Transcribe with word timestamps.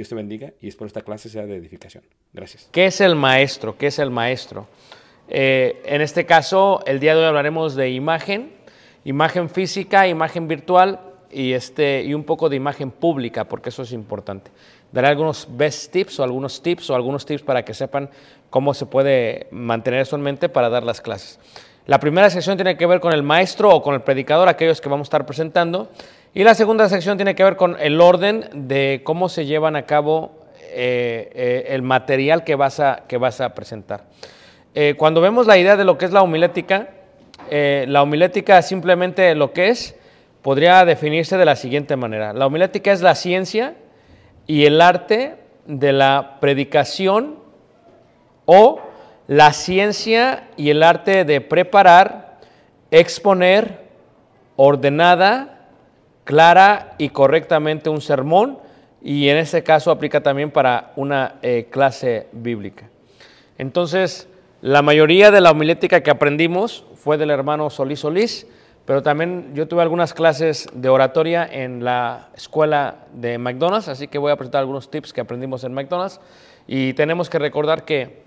Dios 0.00 0.08
te 0.08 0.14
bendiga 0.14 0.54
y 0.62 0.68
espero 0.68 0.86
esta 0.86 1.02
clase 1.02 1.28
sea 1.28 1.44
de 1.44 1.56
edificación. 1.56 2.02
Gracias. 2.32 2.70
¿Qué 2.72 2.86
es 2.86 3.02
el 3.02 3.16
maestro? 3.16 3.76
¿Qué 3.76 3.88
es 3.88 3.98
el 3.98 4.10
maestro? 4.10 4.66
Eh, 5.28 5.82
en 5.84 6.00
este 6.00 6.24
caso, 6.24 6.82
el 6.86 7.00
día 7.00 7.14
de 7.14 7.20
hoy 7.20 7.26
hablaremos 7.26 7.74
de 7.74 7.90
imagen, 7.90 8.50
imagen 9.04 9.50
física, 9.50 10.08
imagen 10.08 10.48
virtual 10.48 11.00
y, 11.30 11.52
este, 11.52 12.02
y 12.02 12.14
un 12.14 12.24
poco 12.24 12.48
de 12.48 12.56
imagen 12.56 12.90
pública, 12.90 13.44
porque 13.44 13.68
eso 13.68 13.82
es 13.82 13.92
importante. 13.92 14.50
Daré 14.90 15.08
algunos 15.08 15.46
best 15.50 15.92
tips 15.92 16.18
o 16.18 16.24
algunos 16.24 16.62
tips 16.62 16.88
o 16.88 16.94
algunos 16.94 17.26
tips 17.26 17.42
para 17.42 17.62
que 17.62 17.74
sepan 17.74 18.08
cómo 18.48 18.72
se 18.72 18.86
puede 18.86 19.48
mantener 19.50 20.00
eso 20.00 20.16
en 20.16 20.22
mente 20.22 20.48
para 20.48 20.70
dar 20.70 20.82
las 20.82 21.02
clases. 21.02 21.38
La 21.86 22.00
primera 22.00 22.30
sección 22.30 22.56
tiene 22.56 22.78
que 22.78 22.86
ver 22.86 23.00
con 23.00 23.12
el 23.12 23.22
maestro 23.22 23.68
o 23.68 23.82
con 23.82 23.94
el 23.94 24.00
predicador, 24.00 24.48
aquellos 24.48 24.80
que 24.80 24.88
vamos 24.88 25.06
a 25.06 25.08
estar 25.08 25.26
presentando. 25.26 25.90
Y 26.32 26.44
la 26.44 26.54
segunda 26.54 26.88
sección 26.88 27.18
tiene 27.18 27.34
que 27.34 27.42
ver 27.42 27.56
con 27.56 27.76
el 27.80 28.00
orden 28.00 28.44
de 28.52 29.00
cómo 29.02 29.28
se 29.28 29.46
llevan 29.46 29.74
a 29.74 29.84
cabo 29.84 30.38
eh, 30.60 31.28
eh, 31.34 31.66
el 31.70 31.82
material 31.82 32.44
que 32.44 32.54
vas 32.54 32.78
a, 32.78 33.02
que 33.08 33.16
vas 33.16 33.40
a 33.40 33.52
presentar. 33.52 34.04
Eh, 34.72 34.94
cuando 34.96 35.20
vemos 35.20 35.48
la 35.48 35.58
idea 35.58 35.76
de 35.76 35.84
lo 35.84 35.98
que 35.98 36.04
es 36.04 36.12
la 36.12 36.22
homilética, 36.22 36.90
la 37.50 38.02
homilética 38.02 38.62
simplemente 38.62 39.34
lo 39.34 39.52
que 39.52 39.70
es 39.70 39.96
podría 40.40 40.84
definirse 40.84 41.36
de 41.36 41.44
la 41.44 41.56
siguiente 41.56 41.96
manera. 41.96 42.32
La 42.32 42.46
homilética 42.46 42.92
es 42.92 43.00
la 43.00 43.16
ciencia 43.16 43.74
y 44.46 44.66
el 44.66 44.80
arte 44.80 45.34
de 45.66 45.92
la 45.92 46.36
predicación 46.40 47.40
o 48.44 48.80
la 49.26 49.52
ciencia 49.52 50.48
y 50.56 50.70
el 50.70 50.84
arte 50.84 51.24
de 51.24 51.40
preparar, 51.40 52.38
exponer 52.92 53.80
ordenada, 54.54 55.59
clara 56.24 56.94
y 56.98 57.08
correctamente 57.10 57.90
un 57.90 58.00
sermón 58.00 58.58
y 59.02 59.28
en 59.28 59.38
este 59.38 59.62
caso 59.62 59.90
aplica 59.90 60.22
también 60.22 60.50
para 60.50 60.92
una 60.96 61.36
eh, 61.42 61.68
clase 61.70 62.28
bíblica. 62.32 62.88
Entonces, 63.58 64.28
la 64.62 64.82
mayoría 64.82 65.30
de 65.30 65.40
la 65.40 65.50
homilética 65.50 66.02
que 66.02 66.10
aprendimos 66.10 66.84
fue 66.94 67.16
del 67.16 67.30
hermano 67.30 67.70
Solís 67.70 68.00
Solís, 68.00 68.46
pero 68.84 69.02
también 69.02 69.52
yo 69.54 69.68
tuve 69.68 69.82
algunas 69.82 70.12
clases 70.12 70.68
de 70.72 70.88
oratoria 70.88 71.48
en 71.50 71.84
la 71.84 72.28
escuela 72.34 73.06
de 73.12 73.38
McDonald's, 73.38 73.88
así 73.88 74.08
que 74.08 74.18
voy 74.18 74.32
a 74.32 74.36
presentar 74.36 74.60
algunos 74.60 74.90
tips 74.90 75.12
que 75.12 75.20
aprendimos 75.20 75.64
en 75.64 75.72
McDonald's. 75.72 76.20
Y 76.66 76.92
tenemos 76.94 77.30
que 77.30 77.38
recordar 77.38 77.84
que 77.84 78.22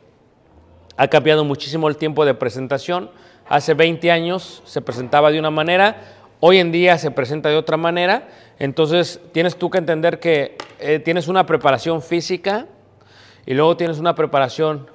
ha 0.97 1.07
cambiado 1.07 1.44
muchísimo 1.44 1.88
el 1.88 1.97
tiempo 1.97 2.25
de 2.25 2.33
presentación. 2.33 3.09
Hace 3.47 3.73
20 3.73 4.12
años 4.12 4.62
se 4.65 4.81
presentaba 4.81 5.31
de 5.31 5.39
una 5.39 5.51
manera, 5.51 5.97
hoy 6.45 6.57
en 6.57 6.73
día 6.73 6.97
se 6.97 7.09
presenta 7.09 7.47
de 7.47 7.55
otra 7.55 7.77
manera. 7.77 8.27
Entonces 8.59 9.21
tienes 9.31 9.55
tú 9.55 9.69
que 9.69 9.77
entender 9.77 10.19
que 10.19 10.57
eh, 10.81 10.99
tienes 10.99 11.29
una 11.29 11.45
preparación 11.45 12.01
física 12.01 12.67
y 13.45 13.53
luego 13.53 13.77
tienes 13.77 13.97
una 13.97 14.13
preparación 14.13 14.87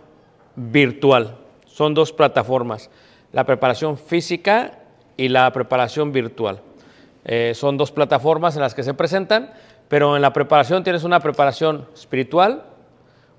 virtual. 0.56 1.38
Son 1.64 1.94
dos 1.94 2.12
plataformas, 2.12 2.90
la 3.32 3.44
preparación 3.44 3.96
física 3.96 4.80
y 5.16 5.28
la 5.28 5.50
preparación 5.50 6.12
virtual. 6.12 6.60
Eh, 7.24 7.52
son 7.54 7.78
dos 7.78 7.92
plataformas 7.92 8.54
en 8.56 8.60
las 8.60 8.74
que 8.74 8.82
se 8.82 8.92
presentan, 8.92 9.50
pero 9.88 10.16
en 10.16 10.22
la 10.22 10.34
preparación 10.34 10.84
tienes 10.84 11.02
una 11.02 11.20
preparación 11.20 11.86
espiritual, 11.94 12.64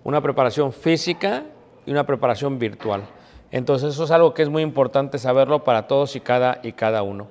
una 0.03 0.19
preparación 0.19 0.73
física 0.73 1.44
y 1.85 1.91
una 1.91 2.07
preparación 2.07 2.57
virtual. 2.57 3.03
Entonces 3.51 3.94
eso 3.94 4.06
es 4.06 4.09
algo 4.09 4.33
que 4.33 4.41
es 4.41 4.50
muy 4.50 4.63
importante 4.63 5.19
saberlo 5.19 5.63
para 5.63 5.85
todos 5.85 6.15
y 6.15 6.21
cada, 6.21 6.59
y 6.63 6.71
cada 6.71 7.03
uno. 7.03 7.27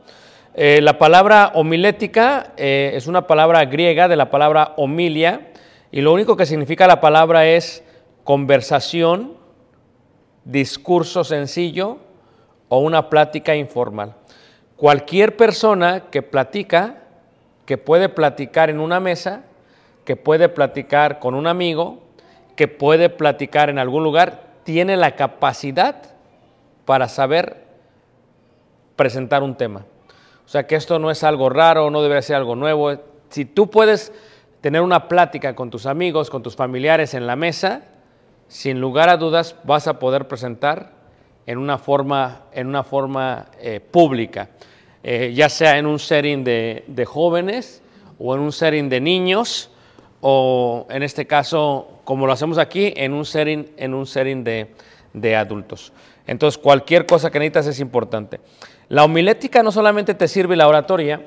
Eh, 0.60 0.80
la 0.82 0.98
palabra 0.98 1.52
homilética 1.54 2.52
eh, 2.56 2.90
es 2.94 3.06
una 3.06 3.28
palabra 3.28 3.64
griega 3.66 4.08
de 4.08 4.16
la 4.16 4.28
palabra 4.28 4.74
homilia 4.76 5.52
y 5.92 6.00
lo 6.00 6.12
único 6.12 6.36
que 6.36 6.46
significa 6.46 6.88
la 6.88 7.00
palabra 7.00 7.46
es 7.46 7.84
conversación, 8.24 9.34
discurso 10.44 11.22
sencillo 11.22 11.98
o 12.68 12.80
una 12.80 13.08
plática 13.08 13.54
informal. 13.54 14.16
Cualquier 14.74 15.36
persona 15.36 16.06
que 16.10 16.22
platica, 16.22 17.04
que 17.64 17.78
puede 17.78 18.08
platicar 18.08 18.68
en 18.68 18.80
una 18.80 18.98
mesa, 18.98 19.44
que 20.04 20.16
puede 20.16 20.48
platicar 20.48 21.20
con 21.20 21.36
un 21.36 21.46
amigo, 21.46 22.00
que 22.56 22.66
puede 22.66 23.10
platicar 23.10 23.70
en 23.70 23.78
algún 23.78 24.02
lugar, 24.02 24.42
tiene 24.64 24.96
la 24.96 25.14
capacidad 25.14 26.02
para 26.84 27.06
saber 27.06 27.62
presentar 28.96 29.44
un 29.44 29.54
tema. 29.54 29.84
O 30.48 30.50
sea 30.50 30.66
que 30.66 30.76
esto 30.76 30.98
no 30.98 31.10
es 31.10 31.24
algo 31.24 31.50
raro, 31.50 31.90
no 31.90 32.00
debe 32.00 32.22
ser 32.22 32.36
algo 32.36 32.56
nuevo. 32.56 32.90
Si 33.28 33.44
tú 33.44 33.68
puedes 33.68 34.14
tener 34.62 34.80
una 34.80 35.06
plática 35.06 35.54
con 35.54 35.68
tus 35.68 35.84
amigos, 35.84 36.30
con 36.30 36.42
tus 36.42 36.56
familiares 36.56 37.12
en 37.12 37.26
la 37.26 37.36
mesa, 37.36 37.82
sin 38.48 38.80
lugar 38.80 39.10
a 39.10 39.18
dudas 39.18 39.56
vas 39.64 39.88
a 39.88 39.98
poder 39.98 40.26
presentar 40.26 40.92
en 41.44 41.58
una 41.58 41.76
forma, 41.76 42.44
en 42.52 42.66
una 42.66 42.82
forma 42.82 43.48
eh, 43.60 43.80
pública, 43.80 44.48
eh, 45.02 45.34
ya 45.34 45.50
sea 45.50 45.76
en 45.76 45.84
un 45.84 45.98
setting 45.98 46.44
de, 46.44 46.82
de 46.86 47.04
jóvenes 47.04 47.82
o 48.18 48.34
en 48.34 48.40
un 48.40 48.50
setting 48.50 48.88
de 48.88 49.02
niños 49.02 49.70
o 50.22 50.86
en 50.88 51.02
este 51.02 51.26
caso, 51.26 52.00
como 52.04 52.26
lo 52.26 52.32
hacemos 52.32 52.56
aquí, 52.56 52.94
en 52.96 53.12
un 53.12 53.26
setting, 53.26 53.66
en 53.76 53.92
un 53.92 54.06
setting 54.06 54.44
de, 54.44 54.72
de 55.12 55.36
adultos. 55.36 55.92
Entonces, 56.26 56.56
cualquier 56.56 57.04
cosa 57.04 57.30
que 57.30 57.38
necesitas 57.38 57.66
es 57.66 57.80
importante. 57.80 58.40
La 58.88 59.04
homilética 59.04 59.62
no 59.62 59.70
solamente 59.70 60.14
te 60.14 60.28
sirve 60.28 60.56
la 60.56 60.68
oratoria, 60.68 61.26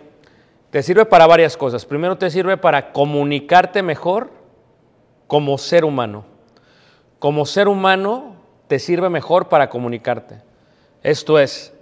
te 0.71 0.81
sirve 0.81 1.05
para 1.05 1.27
varias 1.27 1.57
cosas. 1.57 1.85
Primero 1.85 2.17
te 2.17 2.29
sirve 2.31 2.57
para 2.57 2.91
comunicarte 2.91 3.83
mejor 3.83 4.31
como 5.27 5.57
ser 5.57 5.85
humano. 5.85 6.25
Como 7.19 7.45
ser 7.45 7.67
humano 7.67 8.35
te 8.67 8.79
sirve 8.79 9.09
mejor 9.09 9.47
para 9.47 9.69
comunicarte. 9.69 10.41
Esto 11.03 11.37
es, 11.37 11.73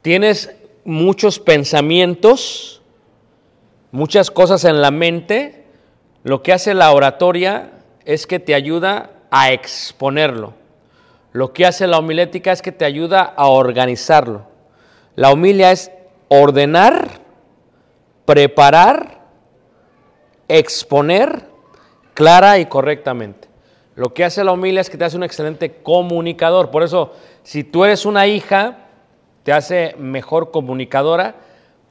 tienes 0.00 0.54
muchos 0.84 1.38
pensamientos, 1.38 2.80
muchas 3.90 4.30
cosas 4.30 4.64
en 4.64 4.80
la 4.80 4.90
mente. 4.90 5.66
Lo 6.22 6.42
que 6.42 6.52
hace 6.52 6.74
la 6.74 6.90
oratoria 6.92 7.72
es 8.04 8.26
que 8.26 8.38
te 8.38 8.54
ayuda 8.54 9.10
a 9.30 9.52
exponerlo. 9.52 10.54
Lo 11.32 11.52
que 11.52 11.66
hace 11.66 11.86
la 11.86 11.98
homilética 11.98 12.52
es 12.52 12.62
que 12.62 12.72
te 12.72 12.84
ayuda 12.84 13.22
a 13.22 13.46
organizarlo. 13.48 14.51
La 15.16 15.30
homilia 15.30 15.72
es 15.72 15.90
ordenar, 16.28 17.08
preparar, 18.24 19.20
exponer 20.48 21.46
clara 22.14 22.58
y 22.58 22.66
correctamente. 22.66 23.48
Lo 23.94 24.14
que 24.14 24.24
hace 24.24 24.42
la 24.42 24.52
homilia 24.52 24.80
es 24.80 24.88
que 24.88 24.96
te 24.96 25.04
hace 25.04 25.16
un 25.16 25.22
excelente 25.22 25.82
comunicador. 25.82 26.70
Por 26.70 26.82
eso, 26.82 27.12
si 27.42 27.62
tú 27.62 27.84
eres 27.84 28.06
una 28.06 28.26
hija, 28.26 28.78
te 29.42 29.52
hace 29.52 29.94
mejor 29.98 30.50
comunicadora 30.50 31.34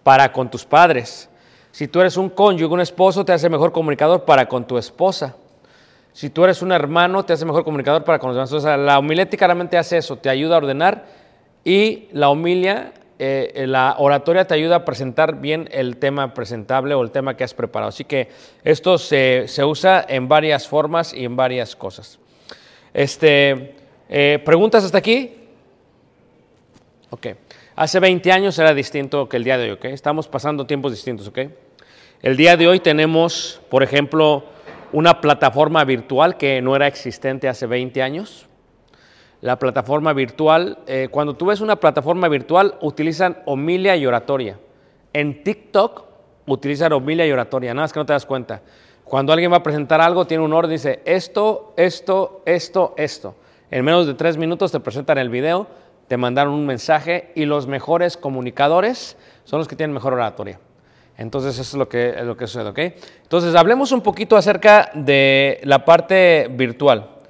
para 0.04 0.32
con 0.32 0.50
tus 0.50 0.66
padres. 0.66 1.30
Si 1.72 1.88
tú 1.88 2.02
eres 2.02 2.18
un 2.18 2.30
cónyuge, 2.30 2.74
un 2.74 2.82
esposo, 2.82 3.24
te 3.24 3.34
hace 3.34 3.50
mejor 3.50 3.72
comunicador 3.72 4.26
para 4.26 4.48
con 4.48 4.66
tu 4.66 4.78
esposa. 4.78 5.36
Si 6.14 6.30
tú 6.30 6.44
eres 6.44 6.62
un 6.62 6.72
hermano, 6.72 7.24
te 7.24 7.34
hace 7.34 7.46
mejor 7.46 7.64
comunicador 7.64 8.04
para 8.04 8.20
con 8.20 8.30
los 8.30 8.36
demás. 8.36 8.52
O 8.52 8.60
sea, 8.60 8.78
la 8.78 9.00
homilética 9.00 9.46
realmente 9.46 9.78
hace 9.78 9.98
eso, 9.98 10.18
te 10.18 10.30
ayuda 10.30 10.56
a 10.56 10.58
ordenar 10.58 11.06
y 11.64 12.10
la 12.12 12.30
homilia, 12.30 12.92
eh, 13.24 13.68
la 13.68 13.98
oratoria 14.00 14.48
te 14.48 14.56
ayuda 14.56 14.78
a 14.78 14.86
presentar 14.86 15.40
bien 15.40 15.70
el 15.72 15.98
tema 15.98 16.34
presentable 16.34 16.96
o 16.96 17.04
el 17.04 17.12
tema 17.12 17.38
que 17.38 17.44
has 17.44 17.54
preparado. 17.54 17.90
Así 17.90 18.04
que 18.04 18.30
esto 18.64 18.98
se, 18.98 19.44
se 19.48 19.64
usa 19.64 20.04
en 20.10 20.28
varias 20.28 20.68
formas 20.68 21.14
y 21.14 21.26
en 21.26 21.36
varias 21.36 21.76
cosas. 21.76 22.18
Este, 22.96 23.76
eh, 24.10 24.42
¿Preguntas 24.44 24.84
hasta 24.84 24.98
aquí? 24.98 25.36
Ok. 27.12 27.28
Hace 27.76 28.00
20 28.00 28.32
años 28.32 28.58
era 28.58 28.74
distinto 28.74 29.30
que 29.30 29.38
el 29.38 29.44
día 29.44 29.60
de 29.60 29.66
hoy, 29.66 29.72
¿ok? 29.72 29.86
Estamos 29.86 30.28
pasando 30.28 30.66
tiempos 30.66 30.92
distintos, 30.92 31.28
¿ok? 31.28 31.42
El 32.24 32.36
día 32.36 32.58
de 32.58 32.68
hoy 32.68 32.80
tenemos, 32.80 33.62
por 33.70 33.84
ejemplo, 33.84 34.46
una 34.94 35.22
plataforma 35.22 35.84
virtual 35.84 36.38
que 36.38 36.60
no 36.60 36.76
era 36.76 36.88
existente 36.88 37.48
hace 37.48 37.68
20 37.68 38.02
años. 38.02 38.48
La 39.42 39.58
plataforma 39.58 40.14
virtual, 40.14 40.78
eh, 40.86 41.08
cuando 41.10 41.34
tú 41.34 41.48
ves 41.48 41.62
una 41.62 41.76
plataforma 41.76 42.28
virtual, 42.28 42.76
utilizan 42.82 43.38
homilia 43.46 43.96
y 43.96 44.06
oratoria. 44.06 44.60
En 45.14 45.44
TikTok 45.44 46.04
utilizan 46.46 46.94
homilia 46.94 47.26
y 47.26 47.32
oratoria, 47.32 47.74
nada 47.74 47.86
más 47.86 47.94
que 47.94 48.00
no 48.00 48.06
te 48.06 48.14
das 48.14 48.26
cuenta. 48.26 48.62
Cuando 49.04 49.34
alguien 49.34 49.52
va 49.52 49.58
a 49.58 49.64
presentar 49.64 50.00
algo, 50.00 50.26
tiene 50.26 50.44
un 50.44 50.54
orden, 50.54 50.72
dice 50.72 51.02
esto, 51.06 51.74
esto, 51.76 52.44
esto, 52.46 52.94
esto. 52.98 53.36
En 53.72 53.84
menos 53.84 54.06
de 54.06 54.14
tres 54.14 54.38
minutos 54.38 54.72
te 54.72 54.80
presentan 54.80 55.18
el 55.18 55.30
video, 55.30 55.68
te 56.08 56.18
mandaron 56.18 56.54
un 56.54 56.66
mensaje 56.66 57.32
y 57.36 57.46
los 57.46 57.68
mejores 57.68 58.18
comunicadores 58.18 59.18
son 59.44 59.60
los 59.60 59.68
que 59.68 59.76
tienen 59.76 59.94
mejor 59.94 60.14
oratoria. 60.14 60.60
Entonces 61.18 61.54
eso 61.54 61.62
es 61.62 61.74
lo 61.74 61.90
que, 61.90 62.10
es 62.10 62.24
lo 62.24 62.38
que 62.38 62.48
sucede, 62.48 62.70
¿ok? 62.70 62.80
Entonces 63.24 63.56
hablemos 63.56 63.92
un 63.92 64.02
poquito 64.02 64.38
acerca 64.38 64.92
de 64.94 65.60
la 65.64 65.84
parte 65.84 66.48
virtual. 66.52 67.21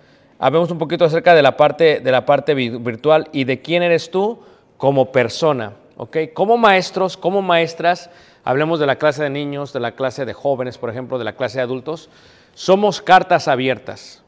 Hablemos 0.43 0.71
un 0.71 0.79
poquito 0.79 1.05
acerca 1.05 1.35
de 1.35 1.43
la 1.43 1.55
parte, 1.55 1.99
de 1.99 2.11
la 2.11 2.25
parte 2.25 2.55
vi- 2.55 2.69
virtual 2.69 3.29
y 3.31 3.43
de 3.43 3.61
quién 3.61 3.83
eres 3.83 4.09
tú 4.09 4.39
como 4.75 5.11
persona, 5.11 5.73
¿ok? 5.97 6.17
Como 6.33 6.57
maestros, 6.57 7.15
como 7.15 7.43
maestras, 7.43 8.09
hablemos 8.43 8.79
de 8.79 8.87
la 8.87 8.95
clase 8.95 9.21
de 9.21 9.29
niños, 9.29 9.71
de 9.71 9.79
la 9.79 9.91
clase 9.91 10.25
de 10.25 10.33
jóvenes, 10.33 10.79
por 10.79 10.89
ejemplo, 10.89 11.19
de 11.19 11.25
la 11.25 11.33
clase 11.33 11.59
de 11.59 11.61
adultos, 11.61 12.09
somos 12.55 13.03
cartas 13.03 13.47
abiertas 13.47 14.23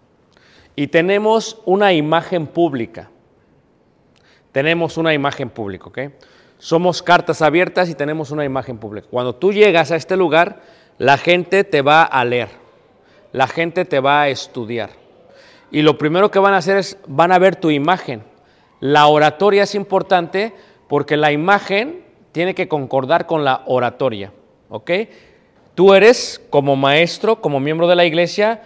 y 0.76 0.86
tenemos 0.86 1.60
una 1.66 1.94
imagen 1.94 2.46
pública. 2.46 3.10
Tenemos 4.52 4.98
una 4.98 5.16
imagen 5.16 5.50
pública, 5.50 5.86
¿ok? 5.88 6.00
Somos 6.60 7.02
cartas 7.02 7.42
abiertas 7.42 7.90
y 7.90 7.96
tenemos 7.96 8.30
una 8.30 8.46
imagen 8.46 8.78
pública. 8.78 9.08
Cuando 9.10 9.34
tú 9.34 9.52
llegas 9.52 9.90
a 9.90 9.96
este 9.96 10.16
lugar, 10.16 10.62
la 11.00 11.18
gente 11.18 11.64
te 11.64 11.82
va 11.82 12.04
a 12.04 12.24
leer, 12.24 12.50
la 13.32 13.48
gente 13.48 13.84
te 13.84 14.00
va 14.00 14.22
a 14.22 14.30
estudiar. 14.30 15.03
Y 15.74 15.82
lo 15.82 15.98
primero 15.98 16.30
que 16.30 16.38
van 16.38 16.54
a 16.54 16.58
hacer 16.58 16.78
es, 16.78 17.00
van 17.08 17.32
a 17.32 17.40
ver 17.40 17.56
tu 17.56 17.72
imagen. 17.72 18.22
La 18.80 19.08
oratoria 19.08 19.64
es 19.64 19.74
importante 19.74 20.54
porque 20.88 21.18
la 21.18 21.32
imagen 21.32 22.06
tiene 22.32 22.54
que 22.54 22.68
concordar 22.68 23.26
con 23.26 23.44
la 23.44 23.64
oratoria, 23.66 24.32
¿ok? 24.70 24.92
Tú 25.74 25.96
eres, 25.96 26.40
como 26.52 26.76
maestro, 26.76 27.42
como 27.42 27.60
miembro 27.60 27.88
de 27.88 27.96
la 27.96 28.06
iglesia, 28.06 28.62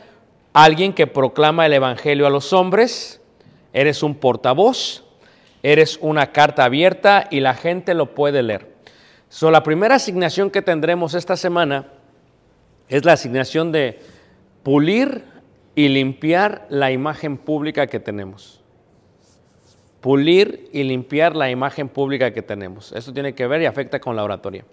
alguien 0.52 0.92
que 0.92 1.08
proclama 1.08 1.66
el 1.66 1.74
Evangelio 1.74 2.28
a 2.28 2.30
los 2.30 2.52
hombres, 2.52 3.22
eres 3.72 4.04
un 4.04 4.16
portavoz, 4.16 5.06
eres 5.64 6.00
una 6.02 6.34
carta 6.34 6.66
abierta 6.66 7.30
y 7.32 7.40
la 7.40 7.54
gente 7.54 7.94
lo 7.94 8.16
puede 8.16 8.44
leer. 8.44 8.76
So, 9.30 9.50
la 9.50 9.64
primera 9.64 9.96
asignación 9.96 10.52
que 10.52 10.62
tendremos 10.62 11.14
esta 11.14 11.38
semana 11.38 11.86
es 12.90 13.06
la 13.06 13.14
asignación 13.14 13.72
de 13.72 13.98
pulir 14.64 15.37
y 15.77 15.89
limpiar 15.89 16.65
la 16.69 16.91
imagen 16.91 17.38
pública 17.38 17.86
que 17.86 18.00
tenemos. 18.00 18.63
Pulir 20.01 20.72
y 20.74 20.81
limpiar 20.81 21.36
la 21.36 21.51
imagen 21.51 21.88
pública 21.88 22.34
que 22.34 22.41
tenemos. 22.41 22.91
Esto 22.93 23.13
tiene 23.13 23.36
que 23.36 23.46
ver 23.46 23.62
y 23.62 23.67
afecta 23.67 24.00
con 24.00 24.15
la 24.15 24.24
oratoria. 24.24 24.65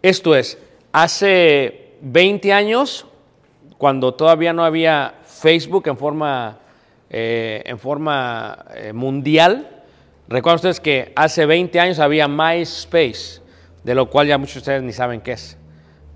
Esto 0.00 0.34
es, 0.34 0.56
hace 0.90 1.96
20 2.00 2.50
años, 2.50 3.04
cuando 3.76 4.14
todavía 4.14 4.54
no 4.54 4.64
había 4.64 5.16
Facebook 5.26 5.86
en 5.88 5.98
forma, 5.98 6.60
eh, 7.10 7.62
en 7.66 7.78
forma 7.78 8.64
eh, 8.74 8.94
mundial, 8.94 9.84
recuerden 10.28 10.56
ustedes 10.56 10.80
que 10.80 11.12
hace 11.14 11.44
20 11.44 11.78
años 11.78 11.98
había 11.98 12.26
MySpace, 12.26 13.42
de 13.84 13.94
lo 13.94 14.08
cual 14.08 14.28
ya 14.28 14.38
muchos 14.38 14.54
de 14.54 14.60
ustedes 14.60 14.82
ni 14.82 14.94
saben 14.94 15.20
qué 15.20 15.32
es. 15.32 15.58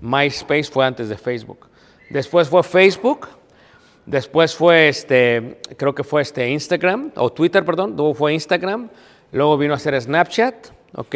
MySpace 0.01 0.71
fue 0.71 0.87
antes 0.87 1.07
de 1.07 1.17
Facebook. 1.19 1.69
Después 2.09 2.49
fue 2.49 2.63
Facebook, 2.63 3.36
después 4.07 4.55
fue 4.55 4.87
este, 4.87 5.59
creo 5.77 5.93
que 5.93 6.03
fue 6.03 6.23
este 6.23 6.49
Instagram, 6.49 7.11
o 7.15 7.31
Twitter, 7.31 7.63
perdón, 7.63 7.93
luego 7.95 8.15
fue 8.15 8.33
Instagram, 8.33 8.89
luego 9.31 9.57
vino 9.57 9.75
a 9.75 9.79
ser 9.79 10.01
Snapchat, 10.01 10.69
¿ok? 10.95 11.15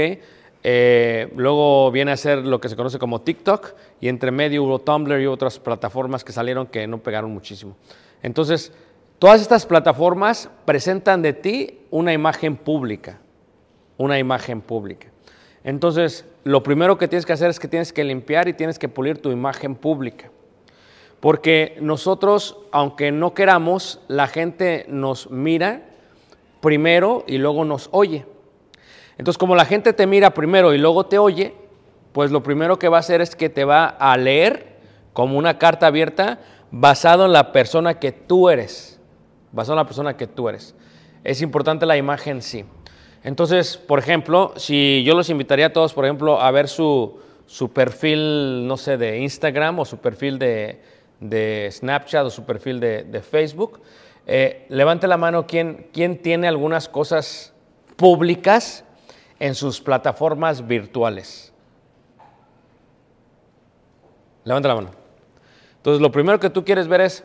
Eh, 0.64 1.32
luego 1.36 1.90
viene 1.90 2.12
a 2.12 2.18
ser 2.18 2.46
lo 2.46 2.62
que 2.62 2.70
se 2.70 2.76
conoce 2.76 3.00
como 3.00 3.22
TikTok 3.22 3.74
y 4.00 4.10
entre 4.10 4.30
medio 4.30 4.64
hubo 4.64 4.78
Tumblr 4.78 5.20
y 5.20 5.26
otras 5.26 5.58
plataformas 5.58 6.24
que 6.24 6.32
salieron 6.32 6.68
que 6.68 6.86
no 6.86 7.00
pegaron 7.00 7.32
muchísimo. 7.32 7.76
Entonces, 8.22 8.72
todas 9.18 9.42
estas 9.42 9.66
plataformas 9.66 10.50
presentan 10.66 11.24
de 11.24 11.34
ti 11.34 11.80
una 11.90 12.14
imagen 12.14 12.58
pública, 12.58 13.18
una 13.98 14.20
imagen 14.20 14.62
pública. 14.62 15.08
Entonces, 15.64 16.26
lo 16.44 16.62
primero 16.62 16.98
que 16.98 17.08
tienes 17.08 17.26
que 17.26 17.34
hacer 17.34 17.50
es 17.50 17.60
que 17.60 17.68
tienes 17.68 17.94
que 17.94 18.04
limpiar 18.04 18.48
y 18.48 18.54
tienes 18.54 18.78
que 18.78 18.90
pulir 18.90 19.20
tu 19.20 19.32
imagen 19.32 19.76
pública. 19.76 20.30
Porque 21.22 21.78
nosotros, 21.80 22.58
aunque 22.72 23.12
no 23.12 23.34
queramos, 23.34 24.02
la 24.08 24.28
gente 24.28 24.86
nos 24.90 25.30
mira 25.30 25.84
primero 26.62 27.24
y 27.28 27.38
luego 27.38 27.64
nos 27.64 27.90
oye. 27.92 28.26
Entonces, 29.18 29.38
como 29.38 29.56
la 29.56 29.66
gente 29.66 29.94
te 29.94 30.08
mira 30.08 30.34
primero 30.34 30.74
y 30.74 30.80
luego 30.80 31.06
te 31.06 31.20
oye, 31.20 31.54
pues 32.12 32.32
lo 32.32 32.42
primero 32.42 32.80
que 32.80 32.90
va 32.90 32.98
a 32.98 33.02
hacer 33.02 33.22
es 33.22 33.36
que 33.36 33.50
te 33.50 33.66
va 33.66 33.86
a 33.86 34.18
leer 34.18 34.78
como 35.14 35.38
una 35.38 35.60
carta 35.60 35.88
abierta 35.88 36.40
basado 36.72 37.26
en 37.26 37.34
la 37.34 37.52
persona 37.52 38.00
que 38.00 38.12
tú 38.12 38.50
eres. 38.50 39.00
basado 39.52 39.74
en 39.74 39.84
la 39.84 39.86
persona 39.86 40.18
que 40.18 40.26
tú 40.26 40.50
eres. 40.50 40.74
Es 41.24 41.42
importante 41.44 41.86
la 41.86 41.98
imagen, 41.98 42.42
sí. 42.42 42.66
Entonces, 43.24 43.78
por 43.78 44.00
ejemplo, 44.00 44.54
si 44.56 45.04
yo 45.04 45.14
los 45.14 45.30
invitaría 45.30 45.68
a 45.68 45.74
todos, 45.74 45.94
por 45.94 46.06
ejemplo, 46.06 46.42
a 46.42 46.50
ver 46.50 46.68
su, 46.68 47.20
su 47.46 47.72
perfil, 47.72 48.66
no 48.66 48.78
sé, 48.78 48.98
de 48.98 49.20
Instagram 49.20 49.78
o 49.78 49.86
su 49.86 49.98
perfil 49.98 50.40
de, 50.40 50.82
de 51.22 51.70
Snapchat 51.72 52.26
o 52.26 52.30
su 52.30 52.44
perfil 52.44 52.82
de, 52.82 53.04
de 53.04 53.22
Facebook, 53.22 53.80
eh, 54.28 54.66
levante 54.70 55.08
la 55.08 55.18
mano 55.18 55.48
quien, 55.48 55.88
quien 55.94 56.22
tiene 56.22 56.48
algunas 56.48 56.90
cosas 56.90 57.54
públicas 57.96 58.84
en 59.40 59.56
sus 59.56 59.82
plataformas 59.82 60.68
virtuales. 60.68 61.54
Levanta 64.44 64.68
la 64.68 64.76
mano. 64.76 64.92
Entonces, 65.78 66.02
lo 66.02 66.12
primero 66.12 66.40
que 66.40 66.50
tú 66.50 66.64
quieres 66.64 66.88
ver 66.88 67.02
es 67.02 67.24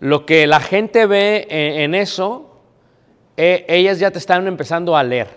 lo 0.00 0.26
que 0.26 0.46
la 0.46 0.60
gente 0.60 1.06
ve 1.06 1.46
en, 1.48 1.94
eso, 1.94 2.60
eh, 3.36 3.64
ellas 3.68 4.00
ya 4.00 4.10
te 4.10 4.18
están 4.18 4.46
empezando 4.48 4.96
a 4.96 5.04
leer, 5.04 5.28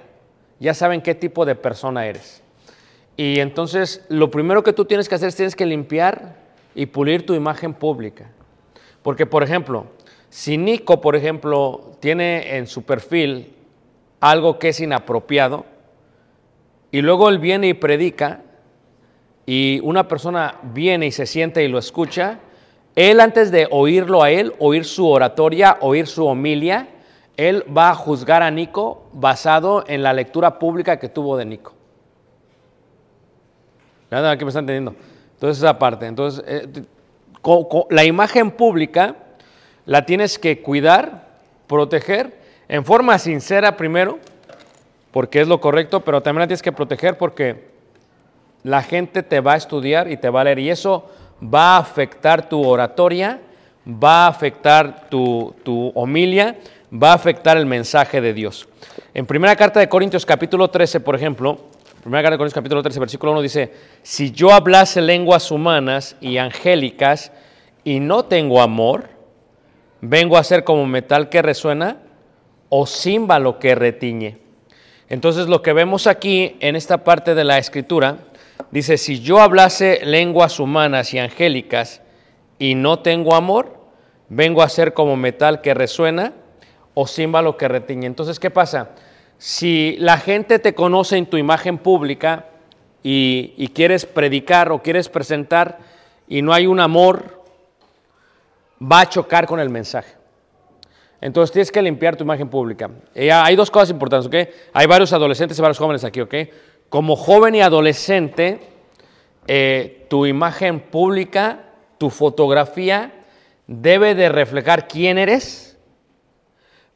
ya 0.59 0.74
saben 0.74 1.01
qué 1.01 1.13
tipo 1.13 1.45
de 1.45 1.55
persona 1.55 2.07
eres. 2.07 2.41
Y 3.17 3.39
entonces, 3.39 4.03
lo 4.09 4.31
primero 4.31 4.63
que 4.63 4.74
tú 4.74 4.85
tienes 4.85 5.07
que 5.07 5.15
hacer 5.15 5.29
es 5.29 5.35
tienes 5.35 5.55
que 5.55 5.65
limpiar 5.65 6.44
y 6.75 6.86
pulir 6.86 7.25
tu 7.25 7.34
imagen 7.34 7.74
pública. 7.74 8.29
Porque, 9.01 9.25
por 9.25 9.41
ejemplo, 9.41 9.88
si 10.29 10.58
Nico, 10.58 11.01
por 11.01 11.15
ejemplo, 11.15 11.94
tiene 12.00 12.58
en 12.58 12.67
su 12.67 12.84
perfil 12.84 13.53
algo 14.20 14.60
que 14.60 14.70
es 14.70 14.79
inapropiado, 14.79 15.65
y 16.91 17.01
luego 17.01 17.29
él 17.29 17.39
viene 17.39 17.67
y 17.67 17.74
predica, 17.74 18.41
y 19.46 19.79
una 19.84 20.08
persona 20.08 20.60
viene 20.74 21.08
y 21.08 21.12
se 21.12 21.25
siente 21.25 21.63
y 21.63 21.67
lo 21.67 21.77
escucha, 21.77 22.39
él 22.96 23.20
antes 23.20 23.51
de 23.51 23.67
oírlo 23.72 24.24
a 24.24 24.32
él, 24.32 24.53
oír 24.60 24.86
su 24.86 25.08
oratoria, 25.08 25.77
oír 25.82 26.08
su 26.08 26.25
homilia, 26.25 26.89
él 27.38 27.63
va 27.75 27.89
a 27.89 27.96
juzgar 27.96 28.41
a 28.41 28.51
Nico 28.51 29.10
basado 29.13 29.84
en 29.88 30.03
la 30.03 30.13
lectura 30.13 30.58
pública 30.58 30.98
que 30.98 31.10
tuvo 31.10 31.38
de 31.38 31.46
Nico. 31.46 31.74
¿Nada 34.10 34.38
que 34.38 34.46
me 34.46 34.50
están 34.50 34.63
entendiendo? 34.63 34.96
Entonces 35.35 35.63
esa 35.63 35.77
parte. 35.77 36.07
Entonces, 36.07 36.43
eh, 36.47 36.67
la 37.89 38.03
imagen 38.03 38.51
pública 38.51 39.15
la 39.85 40.05
tienes 40.05 40.39
que 40.39 40.61
cuidar, 40.61 41.27
proteger, 41.67 42.33
en 42.67 42.83
forma 42.83 43.19
sincera 43.19 43.77
primero, 43.77 44.17
porque 45.11 45.41
es 45.41 45.47
lo 45.47 45.61
correcto, 45.61 46.01
pero 46.01 46.21
también 46.21 46.41
la 46.41 46.47
tienes 46.47 46.63
que 46.63 46.71
proteger 46.71 47.17
porque 47.17 47.69
la 48.63 48.81
gente 48.81 49.21
te 49.21 49.39
va 49.39 49.53
a 49.53 49.57
estudiar 49.57 50.09
y 50.09 50.17
te 50.17 50.29
va 50.29 50.41
a 50.41 50.45
leer 50.45 50.59
y 50.59 50.69
eso 50.69 51.09
va 51.41 51.75
a 51.75 51.79
afectar 51.79 52.49
tu 52.49 52.65
oratoria, 52.65 53.39
va 53.87 54.25
a 54.25 54.27
afectar 54.27 55.07
tu, 55.09 55.53
tu 55.63 55.89
homilia, 55.93 56.57
va 56.91 57.11
a 57.11 57.15
afectar 57.15 57.57
el 57.57 57.65
mensaje 57.65 58.21
de 58.21 58.33
Dios. 58.33 58.67
En 59.13 59.25
primera 59.25 59.55
carta 59.55 59.79
de 59.79 59.87
Corintios 59.87 60.25
capítulo 60.25 60.69
13, 60.69 60.99
por 60.99 61.15
ejemplo, 61.15 61.59
primera 62.05 62.21
carta 62.21 62.33
de 62.33 62.38
Corintios 62.38 62.53
capítulo 62.53 62.83
13, 62.83 63.00
versículo 63.00 63.31
1 63.31 63.41
dice, 63.41 63.74
si 64.03 64.29
yo 64.29 64.53
hablase 64.53 65.01
lenguas 65.01 65.50
humanas 65.50 66.17
y 66.21 66.38
angélicas 66.38 67.31
y 67.83 68.00
no 68.00 68.25
tengo 68.25 68.62
amor, 68.62 69.09
vengo 70.01 70.38
a 70.38 70.43
ser 70.43 70.63
como 70.63 70.85
metal 70.85 71.29
que 71.29 71.41
resuena 71.41 71.97
o 72.69 72.85
címbalo 72.85 73.57
que 73.57 73.74
retiñe. 73.74 74.38
Entonces 75.09 75.47
lo 75.47 75.63
que 75.63 75.74
vemos 75.74 76.05
aquí 76.05 76.57
en 76.59 76.75
esta 76.75 77.03
parte 77.03 77.33
de 77.33 77.43
la 77.43 77.57
escritura, 77.57 78.17
dice, 78.69 79.00
si 79.00 79.19
yo 79.19 79.39
hablase 79.39 80.05
lenguas 80.05 80.59
humanas 80.59 81.12
y 81.12 81.17
angélicas 81.17 82.03
y 82.59 82.75
no 82.75 83.00
tengo 83.00 83.33
amor, 83.33 83.79
vengo 84.29 84.62
a 84.62 84.69
ser 84.69 84.93
como 84.93 85.17
metal 85.17 85.59
que 85.59 85.74
resuena 85.74 86.33
o 86.93 87.07
címbalo 87.07 87.57
que 87.57 87.67
retiñe. 87.67 88.05
Entonces, 88.05 88.39
¿qué 88.39 88.51
pasa? 88.51 88.91
Si 89.37 89.95
la 89.99 90.17
gente 90.17 90.59
te 90.59 90.73
conoce 90.73 91.17
en 91.17 91.25
tu 91.25 91.37
imagen 91.37 91.77
pública 91.77 92.45
y, 93.03 93.69
quieres 93.73 94.05
predicar 94.05 94.71
o 94.71 94.81
quieres 94.81 95.09
presentar 95.09 95.79
y 96.27 96.41
no 96.41 96.53
hay 96.53 96.65
un 96.65 96.79
amor, 96.79 97.43
va 98.81 99.01
a 99.01 99.09
chocar 99.09 99.45
con 99.45 99.59
el 99.59 99.69
mensaje. 99.69 100.15
Entonces 101.21 101.51
tienes 101.51 101.71
que 101.71 101.81
limpiar 101.81 102.15
tu 102.15 102.23
imagen 102.23 102.49
pública. 102.49 102.89
Hay 103.15 103.55
dos 103.55 103.69
cosas 103.69 103.89
importantes, 103.89 104.27
¿ok? 104.27 104.49
Hay 104.73 104.87
varios 104.87 105.13
adolescentes 105.13 105.57
y 105.57 105.61
varios 105.61 105.77
jóvenes 105.77 106.03
aquí, 106.03 106.21
¿ok? 106.21 106.35
Como 106.89 107.15
joven 107.15 107.55
y 107.55 107.61
adolescente, 107.61 108.59
eh, 109.47 110.05
tu 110.09 110.25
imagen 110.25 110.79
pública, 110.79 111.71
tu 111.97 112.09
fotografía, 112.09 113.11
debe 113.67 114.15
de 114.15 114.29
reflejar 114.29 114.87
quién 114.87 115.17
eres, 115.17 115.77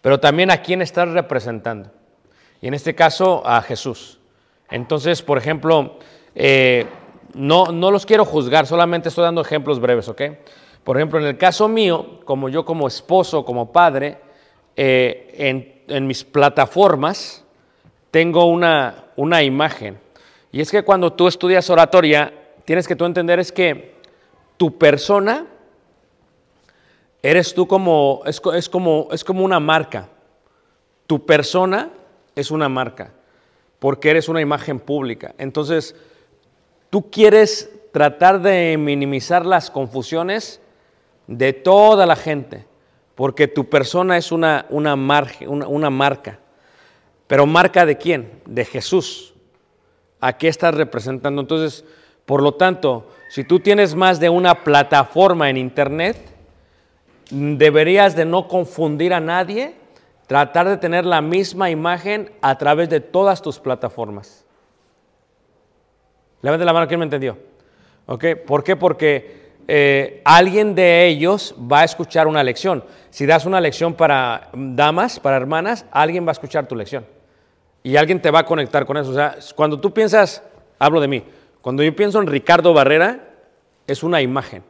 pero 0.02 0.20
también 0.20 0.52
a 0.52 0.62
quién 0.62 0.82
estás 0.82 1.10
representando. 1.10 1.92
Y 2.62 2.68
en 2.68 2.74
este 2.74 2.96
caso, 2.96 3.42
a 3.46 3.62
Jesús. 3.62 4.20
Entonces, 4.70 5.22
por 5.22 5.38
ejemplo, 5.38 5.98
eh, 6.36 6.86
no, 7.34 7.68
no 7.68 7.92
los 7.92 8.06
quiero 8.06 8.26
juzgar, 8.26 8.68
solamente 8.68 9.10
estoy 9.10 9.24
dando 9.24 9.42
ejemplos 9.42 9.80
breves, 9.80 10.08
¿ok? 10.10 10.22
Por 10.84 10.98
ejemplo, 10.98 11.20
en 11.20 11.26
el 11.26 11.38
caso 11.38 11.68
mío, 11.68 12.20
como 12.26 12.50
yo 12.50 12.66
como 12.66 12.88
esposo, 12.88 13.46
como 13.46 13.72
padre, 13.72 14.18
eh, 14.76 15.34
en, 15.38 15.84
en 15.88 16.08
mis 16.08 16.24
plataformas 16.24 17.44
tengo 18.12 18.46
una, 18.46 19.06
una 19.16 19.44
imagen. 19.44 20.00
Y 20.52 20.62
es 20.62 20.72
que 20.72 20.84
cuando 20.84 21.14
tú 21.14 21.28
estudias 21.28 21.70
oratoria, 21.70 22.34
tienes 22.66 22.88
que 22.88 22.96
tú 22.96 23.06
entender 23.06 23.40
es 23.40 23.52
que 23.52 23.96
tu 24.58 24.78
persona 24.78 25.46
eres 27.22 27.54
tú 27.54 27.68
como, 27.68 28.22
es, 28.26 28.42
es 28.56 28.70
como, 28.70 29.08
es 29.12 29.24
como 29.24 29.44
una 29.44 29.60
marca. 29.60 30.10
Tu 31.08 31.26
persona 31.26 31.90
es 32.36 32.52
una 32.52 32.70
marca, 32.70 33.12
porque 33.80 34.10
eres 34.10 34.30
una 34.30 34.42
imagen 34.42 34.80
pública. 34.80 35.34
Entonces, 35.38 35.96
tú 36.90 37.10
quieres 37.10 37.72
tratar 37.92 38.42
de 38.42 38.78
minimizar 38.78 39.46
las 39.46 39.70
confusiones 39.70 40.62
de 41.28 41.54
toda 41.54 42.06
la 42.06 42.16
gente, 42.16 42.66
porque 43.16 43.48
tu 43.48 43.70
persona 43.70 44.18
es 44.18 44.32
una, 44.32 44.66
una, 44.70 44.96
una 44.96 45.90
marca. 45.90 46.40
Pero 47.28 47.46
marca 47.46 47.86
de 47.86 47.98
quién? 47.98 48.42
De 48.46 48.66
Jesús. 48.66 49.34
¿A 50.20 50.38
qué 50.38 50.48
estás 50.48 50.74
representando? 50.74 51.42
Entonces, 51.42 51.86
por 52.26 52.42
lo 52.42 52.54
tanto, 52.54 53.10
si 53.30 53.44
tú 53.44 53.60
tienes 53.60 53.96
más 53.96 54.20
de 54.20 54.30
una 54.30 54.64
plataforma 54.64 55.50
en 55.50 55.58
Internet, 55.58 56.18
deberías 57.30 58.16
de 58.16 58.26
no 58.26 58.48
confundir 58.48 59.14
a 59.14 59.20
nadie, 59.20 59.76
tratar 60.30 60.70
de 60.70 60.78
tener 60.78 61.08
la 61.08 61.24
misma 61.24 61.72
imagen 61.72 62.32
a 62.40 62.56
través 62.56 62.88
de 62.88 63.00
todas 63.00 63.42
tus 63.42 63.58
plataformas. 63.58 64.46
Levante 66.44 66.64
la 66.64 66.72
mano, 66.72 66.88
¿quién 66.88 67.00
me 67.00 67.06
entendió? 67.06 67.36
¿Ok? 68.06 68.26
¿Por 68.46 68.64
qué? 68.64 68.76
Porque 68.76 69.54
eh, 69.68 70.22
alguien 70.24 70.76
de 70.76 71.08
ellos 71.08 71.56
va 71.60 71.80
a 71.80 71.84
escuchar 71.84 72.28
una 72.28 72.44
lección. 72.44 72.84
Si 73.10 73.26
das 73.26 73.48
una 73.48 73.60
lección 73.60 73.96
para 73.96 74.50
damas, 74.54 75.20
para 75.20 75.36
hermanas, 75.36 75.88
alguien 75.90 76.28
va 76.28 76.30
a 76.30 76.34
escuchar 76.34 76.68
tu 76.68 76.76
lección. 76.76 77.08
Y 77.82 77.96
alguien 77.96 78.22
te 78.22 78.30
va 78.30 78.42
a 78.42 78.46
conectar 78.46 78.86
con 78.86 78.98
eso. 78.98 79.10
O 79.10 79.16
sea, 79.16 79.36
cuando 79.56 79.80
tú 79.80 79.92
piensas, 79.92 80.44
hablo 80.78 81.02
de 81.02 81.08
mí, 81.08 81.24
cuando 81.62 81.82
yo 81.82 81.96
pienso 81.96 82.22
en 82.22 82.28
Ricardo 82.28 82.72
Barrera, 82.72 83.30
es 83.88 84.04
una 84.04 84.22
imagen 84.22 84.62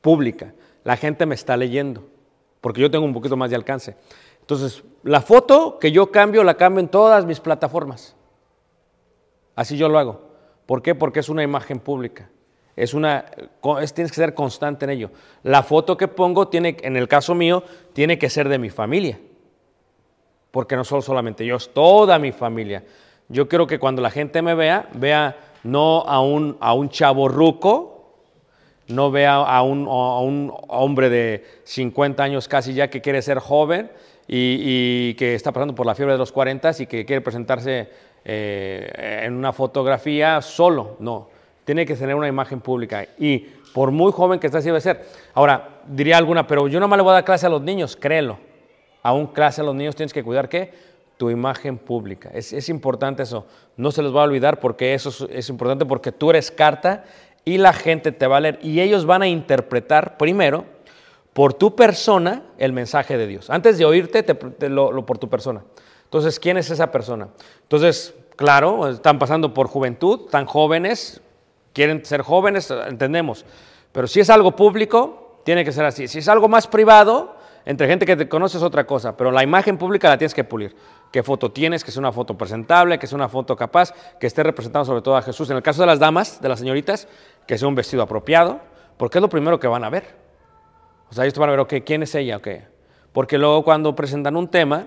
pública. 0.00 0.54
La 0.84 0.96
gente 0.96 1.26
me 1.26 1.34
está 1.34 1.54
leyendo, 1.54 2.08
porque 2.62 2.80
yo 2.80 2.90
tengo 2.90 3.04
un 3.04 3.12
poquito 3.12 3.36
más 3.36 3.50
de 3.50 3.56
alcance. 3.56 3.94
Entonces, 4.48 4.82
la 5.02 5.20
foto 5.20 5.78
que 5.78 5.92
yo 5.92 6.10
cambio, 6.10 6.42
la 6.42 6.54
cambio 6.56 6.80
en 6.80 6.88
todas 6.88 7.26
mis 7.26 7.38
plataformas. 7.38 8.16
Así 9.54 9.76
yo 9.76 9.90
lo 9.90 9.98
hago. 9.98 10.22
¿Por 10.64 10.80
qué? 10.80 10.94
Porque 10.94 11.20
es 11.20 11.28
una 11.28 11.42
imagen 11.42 11.80
pública. 11.80 12.30
Es 12.74 12.94
una, 12.94 13.26
es- 13.82 13.92
tienes 13.92 14.10
que 14.10 14.16
ser 14.16 14.32
constante 14.32 14.86
en 14.86 14.92
ello. 14.92 15.10
La 15.42 15.62
foto 15.62 15.98
que 15.98 16.08
pongo 16.08 16.48
tiene, 16.48 16.78
en 16.80 16.96
el 16.96 17.08
caso 17.08 17.34
mío, 17.34 17.62
tiene 17.92 18.18
que 18.18 18.30
ser 18.30 18.48
de 18.48 18.58
mi 18.58 18.70
familia. 18.70 19.20
Porque 20.50 20.76
no 20.76 20.84
solo 20.84 21.02
solamente 21.02 21.44
yo, 21.44 21.56
es 21.56 21.68
toda 21.74 22.18
mi 22.18 22.32
familia. 22.32 22.86
Yo 23.28 23.48
quiero 23.48 23.66
que 23.66 23.78
cuando 23.78 24.00
la 24.00 24.10
gente 24.10 24.40
me 24.40 24.54
vea, 24.54 24.88
vea 24.94 25.36
no 25.62 26.04
a 26.06 26.22
un, 26.22 26.56
a 26.60 26.72
un 26.72 26.88
chavo 26.88 27.28
ruco, 27.28 28.14
no 28.86 29.10
vea 29.10 29.34
a 29.34 29.60
un, 29.60 29.86
a 29.86 30.20
un 30.20 30.50
hombre 30.68 31.10
de 31.10 31.44
50 31.64 32.22
años 32.22 32.48
casi 32.48 32.72
ya 32.72 32.88
que 32.88 33.02
quiere 33.02 33.20
ser 33.20 33.38
joven 33.40 33.90
y, 34.28 35.14
que 35.14 35.34
está 35.34 35.52
pasando 35.52 35.74
por 35.74 35.86
la 35.86 35.94
fiebre 35.94 36.12
de 36.12 36.18
los 36.18 36.32
40 36.32 36.70
y 36.80 36.86
que 36.86 37.06
quiere 37.06 37.22
presentarse 37.22 37.88
eh, 38.24 39.22
en 39.24 39.34
una 39.34 39.52
fotografía 39.52 40.42
solo. 40.42 40.96
No, 41.00 41.28
tiene 41.64 41.86
que 41.86 41.94
tener 41.94 42.14
una 42.14 42.28
imagen 42.28 42.60
pública. 42.60 43.06
Y 43.18 43.38
por 43.72 43.90
muy 43.90 44.12
joven 44.12 44.38
que 44.38 44.48
esté, 44.48 44.58
así 44.58 44.66
debe 44.66 44.82
ser. 44.82 45.06
Ahora, 45.32 45.80
diría 45.86 46.18
alguna, 46.18 46.46
pero 46.46 46.68
yo 46.68 46.78
no 46.78 46.88
me 46.88 46.96
le 46.96 47.02
voy 47.02 47.10
a 47.10 47.14
dar 47.14 47.24
clase 47.24 47.46
a 47.46 47.48
los 47.48 47.62
niños, 47.62 47.96
créelo. 47.96 48.38
Aún 49.02 49.28
clase 49.28 49.62
a 49.62 49.64
los 49.64 49.74
niños 49.74 49.96
tienes 49.96 50.12
que 50.12 50.22
cuidar 50.22 50.48
qué? 50.48 50.72
Tu 51.16 51.30
imagen 51.30 51.78
pública. 51.78 52.30
Es, 52.32 52.68
importante 52.68 53.22
eso. 53.22 53.46
No 53.76 53.90
se 53.90 54.02
les 54.02 54.14
va 54.14 54.20
a 54.20 54.24
olvidar 54.24 54.60
porque 54.60 54.92
eso 54.92 55.08
es, 55.08 55.26
es 55.30 55.48
importante 55.48 55.86
porque 55.86 56.12
tú 56.12 56.30
eres 56.30 56.50
carta 56.50 57.04
y 57.44 57.56
la 57.56 57.72
gente 57.72 58.12
te 58.12 58.26
va 58.26 58.36
a 58.36 58.40
leer 58.40 58.58
y 58.62 58.80
ellos 58.80 59.06
van 59.06 59.22
a 59.22 59.26
interpretar 59.26 60.18
primero 60.18 60.66
por 61.38 61.54
tu 61.54 61.76
persona 61.76 62.42
el 62.58 62.72
mensaje 62.72 63.16
de 63.16 63.28
Dios. 63.28 63.48
Antes 63.48 63.78
de 63.78 63.84
oírte, 63.84 64.24
te, 64.24 64.68
lo, 64.68 64.90
lo 64.90 65.06
por 65.06 65.18
tu 65.18 65.28
persona. 65.28 65.62
Entonces, 66.02 66.40
¿quién 66.40 66.56
es 66.56 66.68
esa 66.68 66.90
persona? 66.90 67.28
Entonces, 67.62 68.12
claro, 68.34 68.88
están 68.88 69.20
pasando 69.20 69.54
por 69.54 69.68
juventud, 69.68 70.22
están 70.24 70.46
jóvenes, 70.46 71.20
quieren 71.72 72.04
ser 72.04 72.22
jóvenes, 72.22 72.72
entendemos. 72.88 73.46
Pero 73.92 74.08
si 74.08 74.18
es 74.18 74.30
algo 74.30 74.56
público, 74.56 75.38
tiene 75.44 75.64
que 75.64 75.70
ser 75.70 75.84
así. 75.84 76.08
Si 76.08 76.18
es 76.18 76.26
algo 76.26 76.48
más 76.48 76.66
privado, 76.66 77.36
entre 77.64 77.86
gente 77.86 78.04
que 78.04 78.16
te 78.16 78.28
conoce 78.28 78.56
es 78.56 78.64
otra 78.64 78.84
cosa, 78.84 79.16
pero 79.16 79.30
la 79.30 79.44
imagen 79.44 79.78
pública 79.78 80.08
la 80.08 80.18
tienes 80.18 80.34
que 80.34 80.42
pulir. 80.42 80.74
¿Qué 81.12 81.22
foto 81.22 81.52
tienes? 81.52 81.84
Que 81.84 81.92
es 81.92 81.96
una 81.96 82.10
foto 82.10 82.36
presentable, 82.36 82.98
que 82.98 83.06
es 83.06 83.12
una 83.12 83.28
foto 83.28 83.54
capaz, 83.54 83.94
que 84.18 84.26
esté 84.26 84.42
representando 84.42 84.86
sobre 84.86 85.02
todo 85.02 85.16
a 85.16 85.22
Jesús. 85.22 85.48
En 85.50 85.56
el 85.58 85.62
caso 85.62 85.82
de 85.82 85.86
las 85.86 86.00
damas, 86.00 86.42
de 86.42 86.48
las 86.48 86.58
señoritas, 86.58 87.06
que 87.46 87.56
sea 87.56 87.68
un 87.68 87.76
vestido 87.76 88.02
apropiado, 88.02 88.58
porque 88.96 89.18
es 89.18 89.22
lo 89.22 89.28
primero 89.28 89.60
que 89.60 89.68
van 89.68 89.84
a 89.84 89.88
ver. 89.88 90.27
O 91.10 91.14
sea, 91.14 91.24
ellos 91.24 91.38
van 91.38 91.48
a 91.48 91.52
ver, 91.52 91.60
ok, 91.60 91.74
¿quién 91.84 92.02
es 92.02 92.14
ella? 92.14 92.36
Ok. 92.36 92.48
Porque 93.12 93.38
luego 93.38 93.64
cuando 93.64 93.94
presentan 93.96 94.36
un 94.36 94.48
tema, 94.48 94.86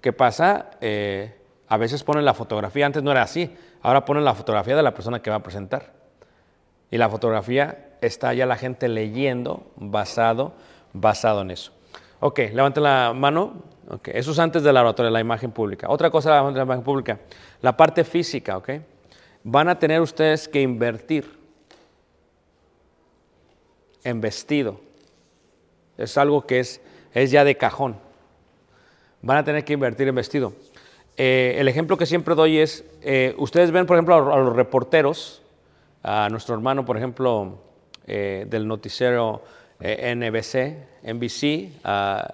¿qué 0.00 0.12
pasa? 0.12 0.70
Eh, 0.80 1.36
a 1.68 1.76
veces 1.76 2.02
ponen 2.02 2.24
la 2.24 2.34
fotografía, 2.34 2.86
antes 2.86 3.02
no 3.02 3.10
era 3.10 3.22
así, 3.22 3.54
ahora 3.82 4.04
ponen 4.04 4.24
la 4.24 4.34
fotografía 4.34 4.76
de 4.76 4.82
la 4.82 4.94
persona 4.94 5.20
que 5.20 5.30
va 5.30 5.36
a 5.36 5.42
presentar. 5.42 5.92
Y 6.90 6.98
la 6.98 7.08
fotografía 7.08 7.96
está 8.00 8.32
ya 8.32 8.46
la 8.46 8.56
gente 8.56 8.88
leyendo 8.88 9.66
basado, 9.76 10.54
basado 10.92 11.42
en 11.42 11.50
eso. 11.50 11.72
Ok, 12.20 12.38
levanten 12.52 12.82
la 12.82 13.12
mano. 13.14 13.62
Ok, 13.88 14.08
eso 14.08 14.32
es 14.32 14.38
antes 14.38 14.62
de 14.62 14.72
la 14.72 14.80
oratoria, 14.80 15.10
la 15.10 15.20
imagen 15.20 15.52
pública. 15.52 15.88
Otra 15.88 16.10
cosa 16.10 16.42
de 16.42 16.52
la 16.52 16.62
imagen 16.62 16.82
pública, 16.82 17.20
la 17.60 17.76
parte 17.76 18.04
física, 18.04 18.56
ok. 18.56 18.70
Van 19.44 19.68
a 19.68 19.78
tener 19.78 20.00
ustedes 20.00 20.48
que 20.48 20.60
invertir 20.60 21.38
en 24.02 24.20
vestido. 24.20 24.80
Es 25.98 26.16
algo 26.18 26.46
que 26.46 26.60
es, 26.60 26.80
es 27.14 27.30
ya 27.30 27.44
de 27.44 27.56
cajón. 27.56 27.96
Van 29.22 29.38
a 29.38 29.44
tener 29.44 29.64
que 29.64 29.72
invertir 29.72 30.08
en 30.08 30.14
vestido. 30.14 30.52
Eh, 31.16 31.56
el 31.58 31.68
ejemplo 31.68 31.96
que 31.96 32.06
siempre 32.06 32.34
doy 32.34 32.58
es, 32.58 32.84
eh, 33.02 33.34
ustedes 33.38 33.70
ven, 33.70 33.86
por 33.86 33.96
ejemplo, 33.96 34.14
a, 34.14 34.34
a 34.34 34.38
los 34.38 34.54
reporteros, 34.54 35.42
a 36.02 36.28
nuestro 36.30 36.54
hermano, 36.54 36.84
por 36.84 36.96
ejemplo, 36.96 37.58
eh, 38.06 38.46
del 38.48 38.68
noticiero 38.68 39.42
NBC, 39.80 40.76
NBC, 41.02 41.70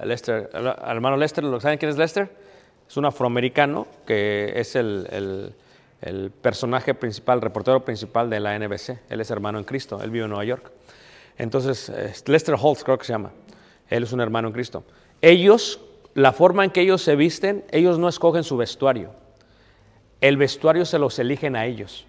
Lester, 0.04 0.50
al 0.54 0.97
hermano 0.97 1.16
Lester, 1.16 1.42
¿lo 1.45 1.61
¿saben 1.61 1.78
quién 1.78 1.90
es 1.90 1.99
Lester? 1.99 2.31
Es 2.88 2.97
un 2.97 3.04
afroamericano 3.04 3.87
que 4.07 4.52
es 4.57 4.76
el, 4.76 5.07
el- 5.11 5.54
el 6.02 6.33
personaje 6.33 6.95
principal, 6.95 7.40
reportero 7.40 7.85
principal 7.85 8.28
de 8.28 8.40
la 8.40 8.59
NBC. 8.59 8.99
Él 9.09 9.21
es 9.21 9.31
hermano 9.31 9.59
en 9.59 9.64
Cristo, 9.64 10.00
él 10.02 10.11
vive 10.11 10.25
en 10.25 10.31
Nueva 10.31 10.45
York. 10.45 10.73
Entonces, 11.38 11.92
Lester 12.26 12.57
Holtz 12.61 12.83
creo 12.83 12.99
que 12.99 13.04
se 13.04 13.12
llama. 13.12 13.31
Él 13.93 14.05
es 14.05 14.13
un 14.13 14.21
hermano 14.21 14.49
en 14.49 14.55
Cristo. 14.55 14.85
Ellos, 15.21 15.81
la 16.15 16.33
forma 16.33 16.65
en 16.65 16.71
que 16.71 16.81
ellos 16.81 17.03
se 17.03 17.15
visten, 17.15 17.65
ellos 17.71 17.99
no 17.99 18.09
escogen 18.09 18.43
su 18.43 18.57
vestuario. 18.57 19.11
El 20.21 20.37
vestuario 20.37 20.85
se 20.85 20.99
los 20.99 21.19
eligen 21.19 21.57
a 21.57 21.67
ellos. 21.67 22.07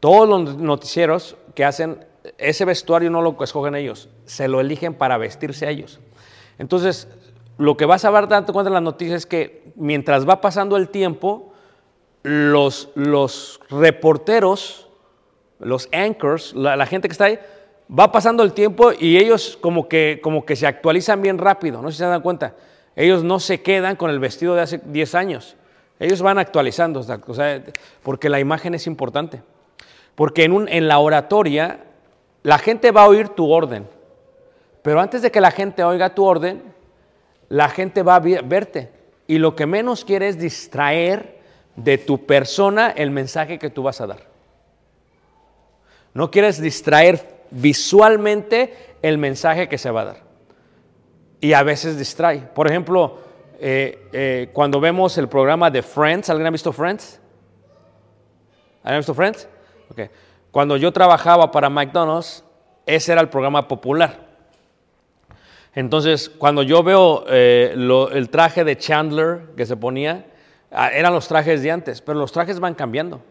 Todos 0.00 0.28
los 0.28 0.56
noticieros 0.56 1.36
que 1.54 1.64
hacen 1.64 2.04
ese 2.38 2.64
vestuario 2.64 3.10
no 3.10 3.20
lo 3.20 3.36
escogen 3.42 3.74
ellos, 3.74 4.08
se 4.24 4.48
lo 4.48 4.60
eligen 4.60 4.94
para 4.94 5.18
vestirse 5.18 5.66
a 5.66 5.70
ellos. 5.70 6.00
Entonces, 6.58 7.08
lo 7.58 7.76
que 7.76 7.84
vas 7.84 8.04
a 8.04 8.10
ver 8.10 8.28
dando 8.28 8.52
cuenta 8.52 8.68
en 8.68 8.74
las 8.74 8.82
noticias 8.82 9.18
es 9.18 9.26
que 9.26 9.72
mientras 9.76 10.26
va 10.26 10.40
pasando 10.40 10.76
el 10.76 10.88
tiempo, 10.88 11.52
los, 12.22 12.88
los 12.94 13.60
reporteros, 13.68 14.88
los 15.58 15.88
anchors, 15.92 16.54
la, 16.54 16.76
la 16.76 16.86
gente 16.86 17.08
que 17.08 17.12
está 17.12 17.26
ahí, 17.26 17.38
va 17.90 18.10
pasando 18.10 18.42
el 18.42 18.52
tiempo 18.52 18.92
y 18.98 19.16
ellos 19.18 19.58
como 19.60 19.88
que, 19.88 20.20
como 20.22 20.44
que 20.44 20.56
se 20.56 20.66
actualizan 20.66 21.20
bien 21.22 21.38
rápido, 21.38 21.82
no 21.82 21.88
sé 21.90 21.94
si 21.96 21.98
se 21.98 22.06
dan 22.06 22.22
cuenta. 22.22 22.54
Ellos 22.96 23.24
no 23.24 23.40
se 23.40 23.60
quedan 23.60 23.96
con 23.96 24.10
el 24.10 24.18
vestido 24.20 24.54
de 24.54 24.62
hace 24.62 24.78
10 24.84 25.14
años, 25.14 25.56
ellos 25.98 26.22
van 26.22 26.38
actualizando, 26.38 27.00
o 27.00 27.34
sea, 27.34 27.62
porque 28.02 28.28
la 28.28 28.40
imagen 28.40 28.74
es 28.74 28.86
importante. 28.86 29.42
Porque 30.14 30.44
en, 30.44 30.52
un- 30.52 30.68
en 30.68 30.86
la 30.86 30.98
oratoria 31.00 31.80
la 32.42 32.58
gente 32.58 32.90
va 32.92 33.02
a 33.02 33.08
oír 33.08 33.30
tu 33.30 33.50
orden, 33.50 33.86
pero 34.82 35.00
antes 35.00 35.22
de 35.22 35.30
que 35.30 35.40
la 35.40 35.50
gente 35.50 35.82
oiga 35.82 36.14
tu 36.14 36.24
orden, 36.24 36.62
la 37.48 37.68
gente 37.68 38.02
va 38.02 38.16
a 38.16 38.20
verte. 38.20 38.90
Y 39.26 39.38
lo 39.38 39.56
que 39.56 39.66
menos 39.66 40.04
quiere 40.04 40.28
es 40.28 40.38
distraer 40.38 41.38
de 41.76 41.98
tu 41.98 42.26
persona 42.26 42.90
el 42.90 43.10
mensaje 43.10 43.58
que 43.58 43.70
tú 43.70 43.82
vas 43.82 44.00
a 44.00 44.06
dar. 44.06 44.20
No 46.12 46.30
quieres 46.30 46.60
distraer 46.60 47.33
visualmente 47.54 48.96
el 49.02 49.18
mensaje 49.18 49.68
que 49.68 49.78
se 49.78 49.90
va 49.90 50.02
a 50.02 50.04
dar. 50.04 50.16
Y 51.40 51.52
a 51.52 51.62
veces 51.62 51.98
distrae. 51.98 52.38
Por 52.54 52.66
ejemplo, 52.66 53.18
eh, 53.60 54.08
eh, 54.12 54.50
cuando 54.52 54.80
vemos 54.80 55.16
el 55.18 55.28
programa 55.28 55.70
de 55.70 55.82
Friends, 55.82 56.30
¿alguien 56.30 56.46
ha 56.46 56.50
visto 56.50 56.72
Friends? 56.72 57.20
¿Han 58.82 58.96
visto 58.96 59.14
Friends? 59.14 59.48
Ok. 59.90 60.00
Cuando 60.50 60.76
yo 60.76 60.92
trabajaba 60.92 61.50
para 61.50 61.68
McDonald's, 61.68 62.44
ese 62.86 63.12
era 63.12 63.20
el 63.20 63.28
programa 63.28 63.66
popular. 63.68 64.24
Entonces, 65.74 66.28
cuando 66.28 66.62
yo 66.62 66.82
veo 66.82 67.24
eh, 67.28 67.72
lo- 67.76 68.10
el 68.10 68.30
traje 68.30 68.62
de 68.64 68.76
Chandler 68.78 69.48
que 69.56 69.66
se 69.66 69.76
ponía, 69.76 70.26
ah, 70.70 70.90
eran 70.92 71.12
los 71.12 71.26
trajes 71.26 71.62
de 71.62 71.70
antes, 71.70 72.00
pero 72.00 72.18
los 72.18 72.30
trajes 72.30 72.60
van 72.60 72.74
cambiando. 72.74 73.22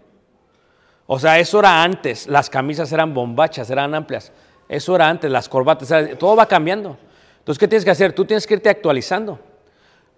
O 1.06 1.20
sea, 1.20 1.40
eso 1.40 1.60
era 1.60 1.84
antes, 1.84 2.28
las 2.28 2.50
camisas 2.50 2.92
eran 2.92 3.14
bombachas, 3.14 3.70
eran 3.70 3.94
amplias. 3.94 4.32
Eso 4.70 4.96
era 4.96 5.10
antes, 5.10 5.30
las 5.30 5.50
corbatas, 5.50 6.18
todo 6.18 6.36
va 6.36 6.48
cambiando. 6.48 6.98
Entonces, 7.40 7.60
¿qué 7.60 7.68
tienes 7.68 7.84
que 7.84 7.92
hacer? 7.92 8.14
Tú 8.14 8.26
tienes 8.26 8.48
que 8.48 8.54
irte 8.54 8.70
actualizando. 8.70 9.40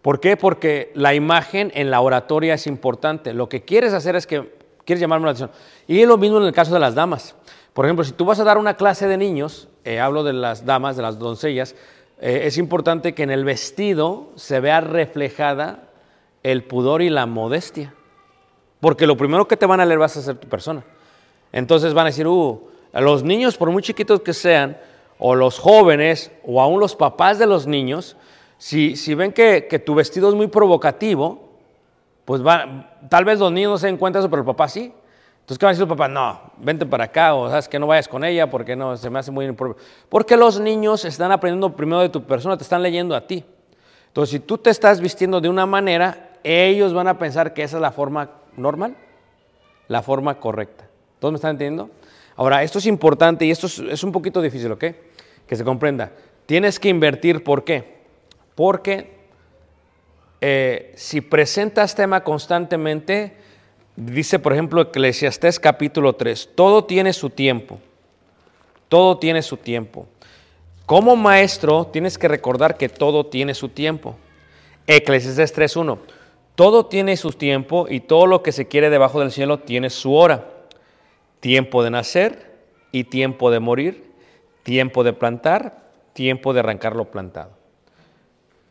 ¿Por 0.02 0.20
qué? 0.20 0.38
Porque 0.38 0.92
la 0.94 1.16
imagen 1.16 1.72
en 1.74 1.90
la 1.90 2.00
oratoria 2.02 2.54
es 2.54 2.68
importante. 2.68 3.34
Lo 3.34 3.50
que 3.50 3.64
quieres 3.64 3.94
hacer 3.94 4.16
es 4.16 4.28
que 4.28 4.54
quieres 4.86 5.02
llamarme 5.02 5.26
la 5.26 5.32
atención. 5.32 5.50
Y 5.88 6.00
es 6.02 6.08
lo 6.08 6.18
mismo 6.18 6.38
en 6.38 6.44
el 6.44 6.54
caso 6.54 6.74
de 6.74 6.80
las 6.80 6.94
damas. 6.94 7.36
Por 7.74 7.86
ejemplo, 7.86 8.06
si 8.06 8.12
tú 8.12 8.24
vas 8.24 8.40
a 8.40 8.44
dar 8.44 8.60
una 8.60 8.76
clase 8.76 9.08
de 9.08 9.18
niños, 9.18 9.68
eh, 9.84 10.00
hablo 10.00 10.24
de 10.24 10.34
las 10.34 10.66
damas, 10.66 10.96
de 10.96 11.02
las 11.02 11.18
doncellas, 11.18 11.76
eh, 12.22 12.42
es 12.44 12.58
importante 12.60 13.14
que 13.16 13.24
en 13.24 13.32
el 13.32 13.44
vestido 13.44 14.30
se 14.36 14.60
vea 14.60 14.80
reflejada 14.80 15.90
el 16.44 16.64
pudor 16.64 17.02
y 17.02 17.10
la 17.10 17.26
modestia. 17.26 17.94
Porque 18.80 19.08
lo 19.08 19.18
primero 19.18 19.48
que 19.48 19.58
te 19.58 19.66
van 19.66 19.80
a 19.80 19.86
leer 19.86 20.00
vas 20.00 20.18
a 20.18 20.22
ser 20.22 20.38
tu 20.38 20.48
persona. 20.48 20.84
Entonces 21.52 21.94
van 21.94 22.08
a 22.08 22.10
decir, 22.10 22.28
uh, 22.28 22.62
a 22.92 23.02
los 23.02 23.24
niños, 23.24 23.58
por 23.58 23.70
muy 23.72 23.82
chiquitos 23.82 24.22
que 24.22 24.34
sean, 24.34 24.78
o 25.18 25.36
los 25.36 25.60
jóvenes, 25.60 26.32
o 26.44 26.62
aún 26.62 26.80
los 26.80 26.96
papás 26.96 27.40
de 27.40 27.48
los 27.48 27.68
niños, 27.68 28.18
si, 28.58 28.96
si 28.96 29.16
ven 29.16 29.32
que, 29.32 29.68
que 29.70 29.80
tu 29.80 29.96
vestido 29.96 30.30
es 30.30 30.36
muy 30.36 30.48
provocativo, 30.48 31.46
pues 32.26 32.42
van, 32.42 32.90
tal 33.10 33.24
vez 33.24 33.40
los 33.40 33.52
niños 33.52 33.72
no 33.72 33.78
se 33.78 33.88
den 33.88 33.98
cuenta 33.98 34.20
de 34.20 34.24
eso, 34.24 34.30
pero 34.30 34.42
el 34.42 34.46
papá 34.46 34.68
sí. 34.68 34.94
Entonces, 35.42 35.60
¿qué 35.60 35.66
va 35.66 35.70
a 35.70 35.74
decir 35.74 35.84
el 35.84 35.90
papá? 35.90 36.08
No, 36.08 36.42
vente 36.58 36.86
para 36.88 37.04
acá, 37.04 37.36
o 37.36 37.48
sabes 37.50 37.70
que 37.70 37.78
no 37.78 37.86
vayas 37.86 38.08
con 38.08 38.24
ella, 38.24 38.50
porque 38.50 38.76
no, 38.76 38.98
se 38.98 39.10
me 39.12 39.20
hace 39.20 39.30
muy 39.30 39.46
impropio. 39.46 39.78
Porque 40.10 40.36
los 40.36 40.60
niños 40.60 41.06
están 41.06 41.32
aprendiendo 41.32 41.76
primero 41.76 42.02
de 42.02 42.10
tu 42.10 42.24
persona, 42.24 42.58
te 42.58 42.64
están 42.64 42.82
leyendo 42.82 43.16
a 43.16 43.28
ti. 43.28 43.46
Entonces, 44.08 44.32
si 44.32 44.40
tú 44.40 44.58
te 44.58 44.72
estás 44.72 45.00
vistiendo 45.00 45.40
de 45.40 45.48
una 45.48 45.68
manera, 45.68 46.32
ellos 46.44 46.94
van 46.94 47.08
a 47.08 47.20
pensar 47.20 47.54
que 47.54 47.62
esa 47.62 47.78
es 47.78 47.82
la 47.82 47.92
forma 47.92 48.32
normal, 48.58 48.96
la 49.88 50.02
forma 50.02 50.40
correcta. 50.40 50.88
¿Todos 51.20 51.32
me 51.32 51.38
están 51.38 51.52
entendiendo? 51.52 51.90
Ahora, 52.36 52.64
esto 52.64 52.80
es 52.80 52.86
importante 52.86 53.46
y 53.46 53.52
esto 53.52 53.68
es, 53.68 54.04
un 54.04 54.12
poquito 54.12 54.42
difícil, 54.42 54.72
¿ok? 54.72 54.86
Que 55.48 55.56
se 55.56 55.64
comprenda. 55.64 56.12
Tienes 56.46 56.80
que 56.80 56.90
invertir, 56.90 57.44
¿por 57.44 57.64
qué? 57.64 57.96
Porque 58.56 59.16
eh, 60.42 60.94
si 60.96 61.22
presentas 61.22 61.96
tema 61.96 62.24
constantemente, 62.24 63.38
dice 63.96 64.40
por 64.40 64.54
ejemplo 64.54 64.82
Eclesiastés 64.82 65.60
capítulo 65.60 66.14
3, 66.14 66.52
todo 66.56 66.84
tiene 66.84 67.14
su 67.14 67.30
tiempo, 67.30 67.80
todo 68.90 69.18
tiene 69.18 69.42
su 69.42 69.58
tiempo. 69.58 70.08
Como 70.86 71.16
maestro 71.16 71.88
tienes 71.88 72.18
que 72.18 72.28
recordar 72.28 72.78
que 72.78 72.90
todo 72.90 73.26
tiene 73.26 73.54
su 73.54 73.70
tiempo. 73.70 74.18
Eclesiastés 74.86 75.56
3.1, 75.58 75.98
todo 76.56 76.86
tiene 76.86 77.18
su 77.18 77.32
tiempo 77.32 77.86
y 77.90 78.00
todo 78.00 78.28
lo 78.28 78.42
que 78.42 78.52
se 78.52 78.68
quiere 78.68 78.90
debajo 78.90 79.20
del 79.20 79.32
cielo 79.32 79.60
tiene 79.60 79.90
su 79.90 80.14
hora. 80.14 80.46
Tiempo 81.42 81.84
de 81.84 81.92
nacer 81.92 82.56
y 82.92 83.04
tiempo 83.04 83.52
de 83.52 83.60
morir, 83.60 84.12
tiempo 84.64 85.04
de 85.04 85.14
plantar, 85.14 85.84
tiempo 86.14 86.54
de 86.54 86.62
arrancar 86.62 86.96
lo 86.96 87.12
plantado. 87.12 87.52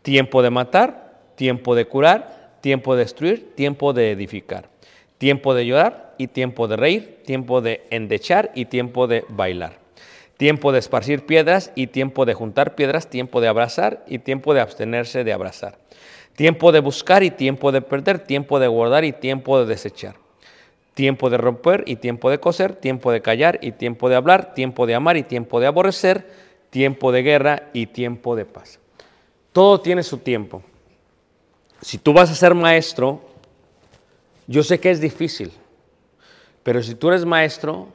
Tiempo 0.02 0.42
de 0.42 0.50
matar, 0.50 1.20
tiempo 1.36 1.74
de 1.74 1.86
curar, 1.86 2.56
tiempo 2.62 2.96
de 2.96 3.04
destruir, 3.04 3.54
tiempo 3.54 3.92
de 3.92 4.10
edificar. 4.12 4.70
Tiempo 5.18 5.54
de 5.54 5.66
llorar 5.66 6.14
y 6.16 6.28
tiempo 6.28 6.68
de 6.68 6.76
reír, 6.76 7.22
tiempo 7.24 7.60
de 7.60 7.86
endechar 7.90 8.50
y 8.54 8.64
tiempo 8.64 9.06
de 9.06 9.24
bailar. 9.28 9.78
Tiempo 10.38 10.72
de 10.72 10.78
esparcir 10.78 11.26
piedras 11.26 11.70
y 11.74 11.88
tiempo 11.88 12.24
de 12.24 12.34
juntar 12.34 12.74
piedras, 12.74 13.08
tiempo 13.08 13.40
de 13.40 13.48
abrazar 13.48 14.04
y 14.08 14.18
tiempo 14.18 14.54
de 14.54 14.60
abstenerse 14.60 15.22
de 15.22 15.32
abrazar. 15.32 15.78
Tiempo 16.36 16.72
de 16.72 16.80
buscar 16.80 17.22
y 17.22 17.30
tiempo 17.30 17.70
de 17.70 17.80
perder, 17.80 18.18
tiempo 18.18 18.58
de 18.58 18.66
guardar 18.66 19.04
y 19.04 19.12
tiempo 19.12 19.58
de 19.58 19.66
desechar. 19.66 20.16
Tiempo 20.94 21.30
de 21.30 21.38
romper 21.38 21.84
y 21.86 21.96
tiempo 21.96 22.30
de 22.30 22.38
coser, 22.40 22.74
tiempo 22.74 23.12
de 23.12 23.20
callar 23.20 23.58
y 23.62 23.72
tiempo 23.72 24.08
de 24.08 24.16
hablar, 24.16 24.54
tiempo 24.54 24.86
de 24.86 24.94
amar 24.94 25.16
y 25.16 25.22
tiempo 25.22 25.60
de 25.60 25.66
aborrecer, 25.66 26.28
tiempo 26.70 27.12
de 27.12 27.22
guerra 27.22 27.70
y 27.72 27.86
tiempo 27.86 28.36
de 28.36 28.44
paz. 28.44 28.80
Todo 29.52 29.80
tiene 29.80 30.02
su 30.02 30.18
tiempo. 30.18 30.62
Si 31.80 31.98
tú 31.98 32.12
vas 32.12 32.30
a 32.30 32.34
ser 32.34 32.54
maestro, 32.54 33.20
yo 34.46 34.62
sé 34.62 34.80
que 34.80 34.90
es 34.90 35.00
difícil, 35.00 35.52
pero 36.62 36.82
si 36.82 36.94
tú 36.94 37.08
eres 37.08 37.24
maestro, 37.24 37.88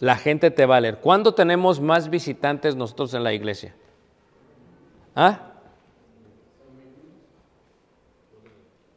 la 0.00 0.16
gente 0.16 0.50
te 0.50 0.66
va 0.66 0.76
a 0.76 0.80
leer. 0.80 0.98
¿Cuándo 0.98 1.34
tenemos 1.34 1.80
más 1.80 2.10
visitantes 2.10 2.74
nosotros 2.74 3.14
en 3.14 3.22
la 3.22 3.32
iglesia? 3.32 3.74
¿Ah? 5.14 5.51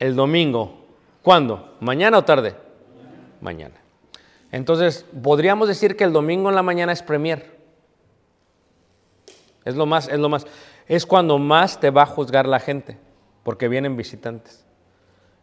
El 0.06 0.16
domingo. 0.16 0.86
¿Cuándo? 1.24 1.78
¿Mañana 1.80 2.20
o 2.20 2.24
tarde? 2.24 2.56
Mañana. 3.42 3.74
Entonces, 4.52 5.04
podríamos 5.24 5.68
decir 5.68 5.98
que 5.98 6.04
el 6.04 6.14
domingo 6.14 6.48
en 6.50 6.54
la 6.54 6.62
mañana 6.62 6.92
es 6.92 7.02
premier. 7.02 7.58
Es 9.64 9.76
lo 9.76 9.88
más, 9.88 10.08
es 10.08 10.20
lo 10.20 10.30
más. 10.30 10.46
Es 10.86 11.08
cuando 11.08 11.40
más 11.40 11.80
te 11.80 11.90
va 11.90 12.04
a 12.04 12.06
juzgar 12.06 12.46
la 12.46 12.60
gente, 12.60 13.00
porque 13.42 13.68
vienen 13.68 13.98
visitantes. 13.98 14.64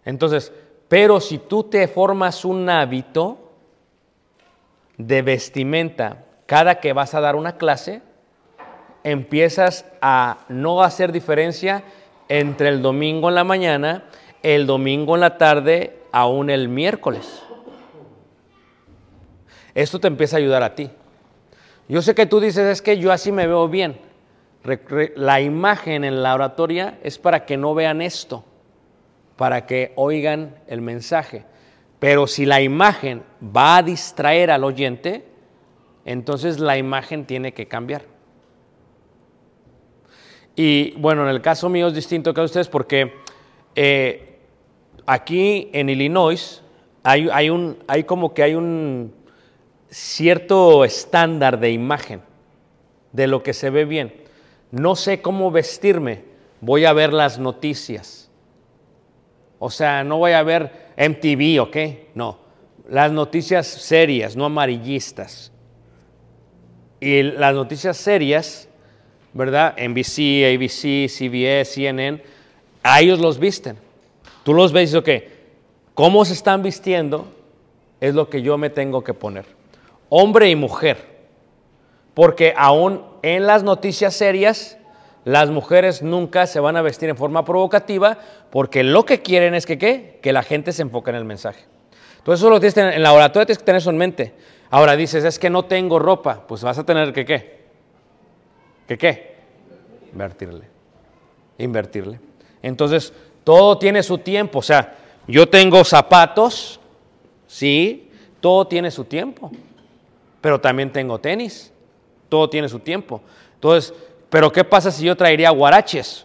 Entonces, 0.05 0.53
pero 0.87 1.19
si 1.19 1.39
tú 1.39 1.65
te 1.65 1.89
formas 1.89 2.45
un 2.45 2.71
hábito 2.71 3.51
de 4.97 5.23
vestimenta 5.23 6.25
cada 6.47 6.79
que 6.79 6.93
vas 6.93 7.15
a 7.15 7.21
dar 7.21 7.35
una 7.35 7.57
clase, 7.57 8.01
empiezas 9.03 9.87
a 10.01 10.45
no 10.49 10.85
hacer 10.85 11.11
diferencia 11.11 11.83
entre 12.29 12.69
el 12.69 12.81
domingo 12.81 13.29
en 13.29 13.35
la 13.35 13.43
mañana, 13.43 14.05
el 14.43 14.67
domingo 14.67 15.15
en 15.15 15.21
la 15.21 15.39
tarde, 15.39 15.99
aún 16.11 16.51
el 16.51 16.69
miércoles. 16.69 17.43
Esto 19.75 20.01
te 20.01 20.09
empieza 20.09 20.37
a 20.37 20.41
ayudar 20.41 20.63
a 20.63 20.75
ti. 20.75 20.91
Yo 21.89 22.03
sé 22.03 22.15
que 22.15 22.27
tú 22.27 22.41
dices, 22.41 22.67
es 22.67 22.83
que 22.83 22.99
yo 22.99 23.13
así 23.13 23.33
me 23.33 23.47
veo 23.47 23.69
bien. 23.69 23.99
La 25.17 25.41
imagen 25.41 26.05
en 26.05 26.23
la 26.23 26.35
oratoria 26.35 26.99
es 27.03 27.19
para 27.19 27.45
que 27.45 27.57
no 27.57 27.75
vean 27.75 28.01
esto, 28.01 28.45
para 29.37 29.67
que 29.67 29.93
oigan 29.97 30.57
el 30.69 30.81
mensaje. 30.81 31.45
Pero 31.99 32.27
si 32.27 32.47
la 32.47 32.61
imagen 32.61 33.23
va 33.45 33.79
a 33.79 33.83
distraer 33.83 34.51
al 34.51 34.65
oyente, 34.65 35.25
entonces 36.05 36.59
la 36.59 36.77
imagen 36.77 37.27
tiene 37.27 37.53
que 37.53 37.67
cambiar. 37.67 38.03
Y 40.55 40.93
bueno, 40.93 41.23
en 41.23 41.29
el 41.29 41.41
caso 41.41 41.69
mío 41.69 41.89
es 41.89 41.95
distinto 41.95 42.35
que 42.35 42.41
a 42.41 42.45
ustedes 42.45 42.69
porque 42.69 43.15
eh, 43.75 44.32
aquí 45.07 45.71
en 45.73 45.89
Illinois 45.89 46.63
hay, 47.03 48.05
como 48.07 48.33
que 48.33 48.43
hay 48.43 48.55
un 48.55 49.13
cierto 49.91 50.85
estándar 50.85 51.59
de 51.59 51.71
imagen 51.71 52.23
de 53.13 53.27
lo 53.27 53.43
que 53.43 53.53
se 53.53 53.71
ve 53.71 53.85
bien. 53.85 54.15
No 54.71 54.97
sé 54.97 55.21
cómo 55.21 55.51
vestirme, 55.51 56.25
voy 56.61 56.85
a 56.85 56.93
ver 56.93 57.13
las 57.13 57.39
noticias. 57.39 58.31
O 59.59 59.71
sea, 59.71 60.03
no 60.05 60.19
voy 60.19 60.33
a 60.33 60.43
ver 60.43 60.93
MTV, 60.97 61.61
¿ok? 61.61 61.77
No, 62.15 62.39
las 62.89 63.13
noticias 63.13 63.67
serias, 63.67 64.35
no 64.35 64.45
amarillistas. 64.45 65.53
Y 67.01 67.23
las 67.23 67.55
noticias 67.55 67.97
serias, 67.97 68.69
¿verdad? 69.33 69.75
NBC, 69.77 70.55
ABC, 70.55 71.09
CBS, 71.09 71.75
CNN, 71.75 72.23
a 72.83 73.01
ellos 73.01 73.19
los 73.19 73.39
visten. 73.39 73.77
Tú 74.43 74.55
los 74.55 74.73
ves 74.73 74.83
y 74.83 74.97
dices, 74.97 75.01
ok, 75.01 75.33
¿cómo 75.95 76.25
se 76.25 76.33
están 76.33 76.63
vistiendo? 76.63 77.27
Es 78.01 78.15
lo 78.15 78.29
que 78.29 78.43
yo 78.43 78.59
me 78.59 78.71
tengo 78.71 79.05
que 79.05 79.15
poner. 79.15 79.47
Hombre 80.09 80.49
y 80.51 80.57
mujer. 80.57 81.13
Porque 82.15 82.53
aún 82.57 83.03
en 83.23 83.47
las 83.47 83.63
noticias 83.63 84.15
serias, 84.15 84.79
las 85.25 85.51
mujeres 85.51 86.03
nunca 86.03 86.47
se 86.47 86.61
van 86.61 86.77
a 86.77 86.83
vestir 86.83 87.09
en 87.09 87.17
forma 87.17 87.45
provocativa 87.45 88.19
porque 88.51 88.83
lo 88.83 89.05
que 89.05 89.23
quieren 89.23 89.55
es 89.55 89.67
que, 89.67 89.79
¿qué? 89.79 90.19
que 90.21 90.33
la 90.33 90.43
gente 90.43 90.73
se 90.73 90.83
enfoque 90.83 91.11
en 91.11 91.17
el 91.17 91.25
mensaje. 91.25 91.65
Entonces 92.19 92.41
eso 92.41 92.51
lo 92.51 92.61
tienes 92.61 92.77
en 92.77 93.03
la 93.03 93.13
oratoria 93.13 93.47
tienes 93.47 93.59
que 93.59 93.65
tener 93.65 93.81
eso 93.81 93.91
en 93.91 93.97
mente. 93.97 94.35
Ahora 94.71 94.97
dices, 94.97 95.25
es 95.25 95.39
que 95.39 95.51
no 95.51 95.65
tengo 95.65 95.99
ropa, 95.99 96.47
pues 96.47 96.63
vas 96.63 96.79
a 96.79 96.85
tener 96.85 97.13
que 97.13 97.25
qué. 97.25 97.63
¿Que 98.87 98.99
qué? 98.99 99.37
Invertirle. 100.13 100.65
Invertirle. 101.59 102.21
Entonces, 102.63 103.13
todo 103.45 103.79
tiene 103.79 104.03
su 104.03 104.19
tiempo. 104.19 104.61
O 104.61 104.63
sea, 104.63 104.97
yo 105.27 105.49
tengo 105.49 105.85
zapatos, 105.85 106.81
sí, 107.47 108.11
todo 108.41 108.67
tiene 108.67 108.91
su 108.91 109.05
tiempo. 109.05 109.51
Pero 110.41 110.61
también 110.61 110.93
tengo 110.93 111.19
tenis 111.19 111.73
todo 112.33 112.49
tiene 112.49 112.67
su 112.67 112.79
tiempo. 112.79 113.21
Entonces, 113.57 113.93
pero 114.31 114.51
¿qué 114.51 114.65
pasa 114.65 114.91
si 114.91 115.05
yo 115.05 115.15
traería 115.15 115.51
guaraches 115.51 116.25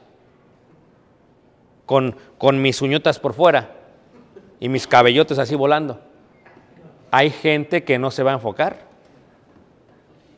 con, 1.85 2.15
con 2.37 2.61
mis 2.61 2.81
uñotas 2.81 3.19
por 3.19 3.33
fuera 3.33 3.75
y 4.61 4.69
mis 4.69 4.87
cabellotes 4.87 5.37
así 5.37 5.53
volando? 5.53 5.99
Hay 7.11 7.29
gente 7.29 7.83
que 7.83 7.99
no 7.99 8.09
se 8.09 8.23
va 8.23 8.31
a 8.31 8.35
enfocar. 8.35 8.87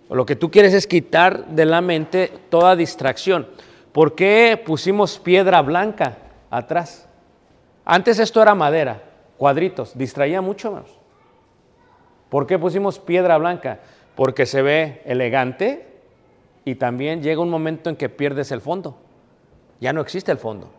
Lo 0.10 0.26
que 0.26 0.36
tú 0.36 0.50
quieres 0.50 0.74
es 0.74 0.88
quitar 0.88 1.46
de 1.46 1.66
la 1.66 1.82
mente 1.82 2.34
toda 2.50 2.76
distracción. 2.76 3.48
¿Por 3.92 4.16
qué 4.16 4.60
pusimos 4.66 5.20
piedra 5.20 5.62
blanca 5.62 6.18
atrás? 6.50 7.08
Antes 7.86 8.20
esto 8.20 8.42
era 8.42 8.56
madera, 8.56 9.02
cuadritos, 9.38 9.98
distraía 9.98 10.42
mucho. 10.42 10.84
¿Por 12.30 12.46
qué 12.46 12.60
pusimos 12.60 13.00
piedra 13.00 13.38
blanca? 13.38 13.80
porque 14.20 14.46
se 14.46 14.62
ve 14.62 15.02
elegante 15.06 15.88
y 16.66 16.76
también 16.76 17.24
llega 17.24 17.40
un 17.40 17.50
momento 17.50 17.90
en 17.90 17.96
que 17.96 18.10
pierdes 18.10 18.52
el 18.52 18.60
fondo. 18.60 18.98
Ya 19.80 19.94
no 19.94 20.02
existe 20.02 20.30
el 20.30 20.38
fondo. 20.38 20.70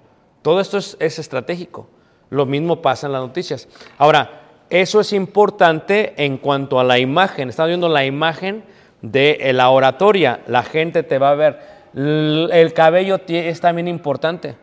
Todo 0.43 0.61
esto 0.61 0.77
es, 0.77 1.19
estratégico. 1.19 1.89
Lo 2.29 2.45
mismo 2.45 2.83
pasa 2.83 3.07
en 3.07 3.15
las 3.15 3.23
noticias. 3.23 3.67
Ahora, 3.97 4.43
eso 4.69 5.01
es 5.01 5.15
importante 5.15 6.13
en 6.23 6.37
cuanto 6.37 6.79
a 6.79 6.85
la 6.85 6.99
imagen. 6.99 7.49
Estamos 7.49 7.69
viendo 7.69 7.89
la 7.89 8.05
imagen 8.05 8.63
de 9.01 9.51
la 9.55 9.71
oratoria. 9.71 10.43
La 10.47 10.63
gente 10.63 11.03
te 11.03 11.17
va 11.19 11.31
a 11.31 11.35
ver. 11.35 11.61
El 11.95 12.75
cabello 12.75 13.23
es 13.27 13.59
también 13.63 13.89
importante. 13.89 14.57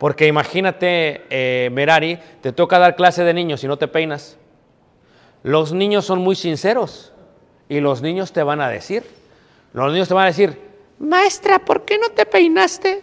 Porque 0.00 0.26
imagínate, 0.26 1.26
eh, 1.28 1.68
Merari, 1.72 2.18
te 2.40 2.52
toca 2.52 2.78
dar 2.78 2.96
clase 2.96 3.22
de 3.22 3.34
niños 3.34 3.62
y 3.62 3.68
no 3.68 3.76
te 3.76 3.86
peinas. 3.86 4.38
Los 5.42 5.74
niños 5.74 6.06
son 6.06 6.20
muy 6.20 6.36
sinceros. 6.36 7.12
Y 7.68 7.80
los 7.80 8.00
niños 8.00 8.32
te 8.32 8.42
van 8.42 8.62
a 8.62 8.70
decir, 8.70 9.04
los 9.74 9.92
niños 9.92 10.08
te 10.08 10.14
van 10.14 10.22
a 10.24 10.28
decir, 10.28 10.58
maestra, 10.98 11.58
¿por 11.58 11.84
qué 11.84 11.98
no 11.98 12.08
te 12.08 12.24
peinaste? 12.24 13.02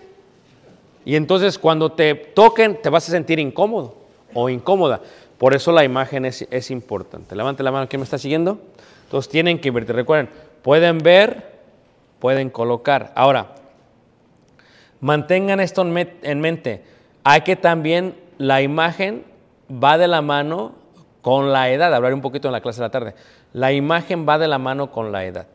Y 1.05 1.15
entonces 1.15 1.59
cuando 1.59 1.91
te 1.91 2.15
toquen 2.15 2.81
te 2.81 2.89
vas 2.89 3.07
a 3.07 3.11
sentir 3.11 3.37
incómodo 3.37 3.95
o 4.33 4.49
incómoda. 4.49 4.99
Por 5.37 5.53
eso 5.53 5.71
la 5.71 5.83
imagen 5.83 6.25
es, 6.25 6.71
importante. 6.71 7.35
Levante 7.35 7.61
la 7.61 7.71
mano, 7.71 7.87
¿quién 7.87 7.99
me 7.99 8.05
está 8.05 8.17
siguiendo? 8.17 8.59
Entonces 9.03 9.29
tienen 9.29 9.61
que 9.61 9.69
verte. 9.69 9.93
Recuerden, 9.93 10.29
pueden 10.63 10.97
ver, 10.97 11.59
pueden 12.17 12.49
colocar. 12.49 13.11
Ahora, 13.13 13.53
mantengan 14.99 15.59
esto 15.59 15.81
en 15.81 16.41
mente. 16.41 16.83
Hay 17.23 17.41
que 17.41 17.55
también, 17.55 18.15
la 18.37 18.61
imagen 18.61 19.25
va 19.71 19.97
de 19.97 20.07
la 20.07 20.21
mano 20.21 20.73
con 21.21 21.51
la 21.51 21.69
edad. 21.69 21.93
Hablaré 21.93 22.15
un 22.15 22.21
poquito 22.21 22.47
en 22.47 22.53
la 22.53 22.61
clase 22.61 22.79
de 22.79 22.85
la 22.85 22.91
tarde. 22.91 23.15
La 23.53 23.73
imagen 23.73 24.27
va 24.27 24.37
de 24.37 24.47
la 24.47 24.57
mano 24.57 24.91
con 24.91 25.11
la 25.11 25.25
edad. 25.25 25.47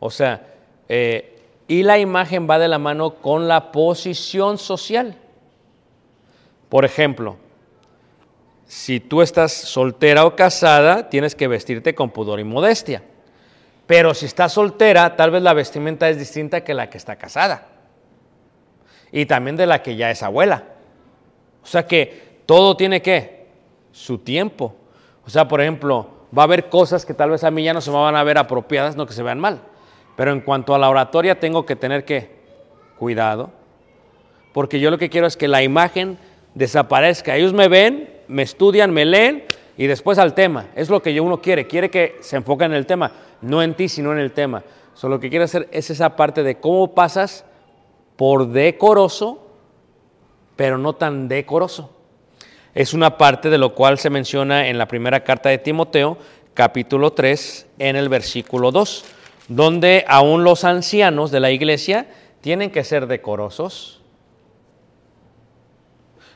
O 0.00 0.10
sea, 0.10 0.46
eh, 0.88 1.40
y 1.66 1.82
la 1.82 1.98
imagen 1.98 2.48
va 2.48 2.58
de 2.58 2.68
la 2.68 2.78
mano 2.78 3.14
con 3.14 3.48
la 3.48 3.72
posición 3.72 4.58
social. 4.58 5.16
Por 6.68 6.84
ejemplo, 6.84 7.36
si 8.66 9.00
tú 9.00 9.22
estás 9.22 9.52
soltera 9.52 10.26
o 10.26 10.36
casada, 10.36 11.08
tienes 11.08 11.34
que 11.34 11.48
vestirte 11.48 11.94
con 11.94 12.10
pudor 12.10 12.40
y 12.40 12.44
modestia. 12.44 13.02
Pero 13.86 14.14
si 14.14 14.26
estás 14.26 14.52
soltera, 14.52 15.16
tal 15.16 15.30
vez 15.30 15.42
la 15.42 15.52
vestimenta 15.52 16.08
es 16.08 16.18
distinta 16.18 16.64
que 16.64 16.74
la 16.74 16.88
que 16.88 16.98
está 16.98 17.16
casada. 17.16 17.66
Y 19.12 19.26
también 19.26 19.56
de 19.56 19.66
la 19.66 19.82
que 19.82 19.96
ya 19.96 20.10
es 20.10 20.22
abuela. 20.22 20.64
O 21.62 21.66
sea 21.66 21.86
que 21.86 22.40
todo 22.46 22.76
tiene 22.76 23.02
que 23.02 23.46
su 23.92 24.18
tiempo. 24.18 24.74
O 25.26 25.30
sea, 25.30 25.46
por 25.46 25.60
ejemplo, 25.60 26.08
va 26.36 26.42
a 26.42 26.44
haber 26.44 26.68
cosas 26.68 27.06
que 27.06 27.14
tal 27.14 27.30
vez 27.30 27.44
a 27.44 27.50
mí 27.50 27.62
ya 27.62 27.72
no 27.72 27.80
se 27.80 27.90
me 27.90 27.96
van 27.96 28.16
a 28.16 28.24
ver 28.24 28.38
apropiadas, 28.38 28.96
no 28.96 29.06
que 29.06 29.12
se 29.12 29.22
vean 29.22 29.38
mal. 29.38 29.60
Pero 30.16 30.32
en 30.32 30.40
cuanto 30.40 30.74
a 30.74 30.78
la 30.78 30.88
oratoria 30.88 31.38
tengo 31.38 31.64
que 31.66 31.76
tener 31.76 32.04
que 32.04 32.30
cuidado, 32.98 33.50
porque 34.52 34.80
yo 34.80 34.90
lo 34.90 34.98
que 34.98 35.10
quiero 35.10 35.26
es 35.26 35.36
que 35.36 35.48
la 35.48 35.62
imagen 35.62 36.18
desaparezca. 36.54 37.36
Ellos 37.36 37.52
me 37.52 37.68
ven, 37.68 38.22
me 38.28 38.42
estudian, 38.42 38.92
me 38.92 39.04
leen 39.04 39.44
y 39.76 39.86
después 39.86 40.18
al 40.18 40.34
tema. 40.34 40.68
Es 40.74 40.88
lo 40.88 41.02
que 41.02 41.20
uno 41.20 41.40
quiere, 41.40 41.66
quiere 41.66 41.90
que 41.90 42.16
se 42.20 42.36
enfoque 42.36 42.64
en 42.64 42.74
el 42.74 42.86
tema, 42.86 43.12
no 43.40 43.62
en 43.62 43.74
ti, 43.74 43.88
sino 43.88 44.12
en 44.12 44.18
el 44.18 44.32
tema. 44.32 44.62
Solo 44.94 45.16
lo 45.16 45.20
que 45.20 45.30
quiero 45.30 45.44
hacer 45.44 45.68
es 45.72 45.90
esa 45.90 46.16
parte 46.16 46.42
de 46.42 46.56
cómo 46.60 46.94
pasas 46.94 47.44
por 48.16 48.48
decoroso, 48.48 49.46
pero 50.56 50.78
no 50.78 50.94
tan 50.94 51.28
decoroso 51.28 51.90
es 52.74 52.92
una 52.92 53.16
parte 53.16 53.50
de 53.50 53.58
lo 53.58 53.74
cual 53.74 53.98
se 53.98 54.10
menciona 54.10 54.68
en 54.68 54.78
la 54.78 54.88
primera 54.88 55.22
carta 55.22 55.48
de 55.48 55.58
Timoteo, 55.58 56.18
capítulo 56.54 57.12
3, 57.12 57.68
en 57.78 57.96
el 57.96 58.08
versículo 58.08 58.72
2, 58.72 59.04
donde 59.48 60.04
aún 60.08 60.42
los 60.42 60.64
ancianos 60.64 61.30
de 61.30 61.40
la 61.40 61.52
iglesia 61.52 62.08
tienen 62.40 62.70
que 62.70 62.82
ser 62.82 63.06
decorosos. 63.06 64.00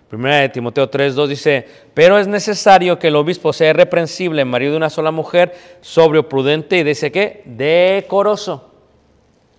Primera 0.09 0.37
de 0.37 0.49
Timoteo 0.49 0.89
3, 0.89 1.15
2 1.15 1.29
dice, 1.29 1.69
pero 1.93 2.19
es 2.19 2.27
necesario 2.27 2.99
que 2.99 3.09
el 3.09 3.17
obispo 3.17 3.53
sea 3.53 3.71
irreprensible, 3.71 4.45
marido 4.47 4.73
de 4.73 4.79
una 4.79 4.89
sola 4.89 5.11
mujer, 5.11 5.55
sobrio, 5.83 6.29
prudente 6.29 6.79
y 6.79 6.83
dice 6.83 7.13
que 7.13 7.43
decoroso. 7.45 8.71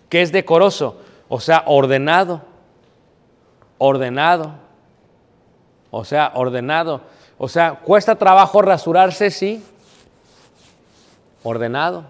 ¿Qué 0.09 0.23
es 0.23 0.31
decoroso? 0.31 0.97
O 1.27 1.39
sea, 1.39 1.63
ordenado. 1.67 2.41
Ordenado. 3.77 4.55
O 5.91 6.03
sea, 6.03 6.31
ordenado. 6.33 7.01
O 7.37 7.47
sea, 7.47 7.75
cuesta 7.75 8.15
trabajo 8.15 8.63
rasurarse, 8.63 9.29
sí. 9.29 9.63
Ordenado. 11.43 12.05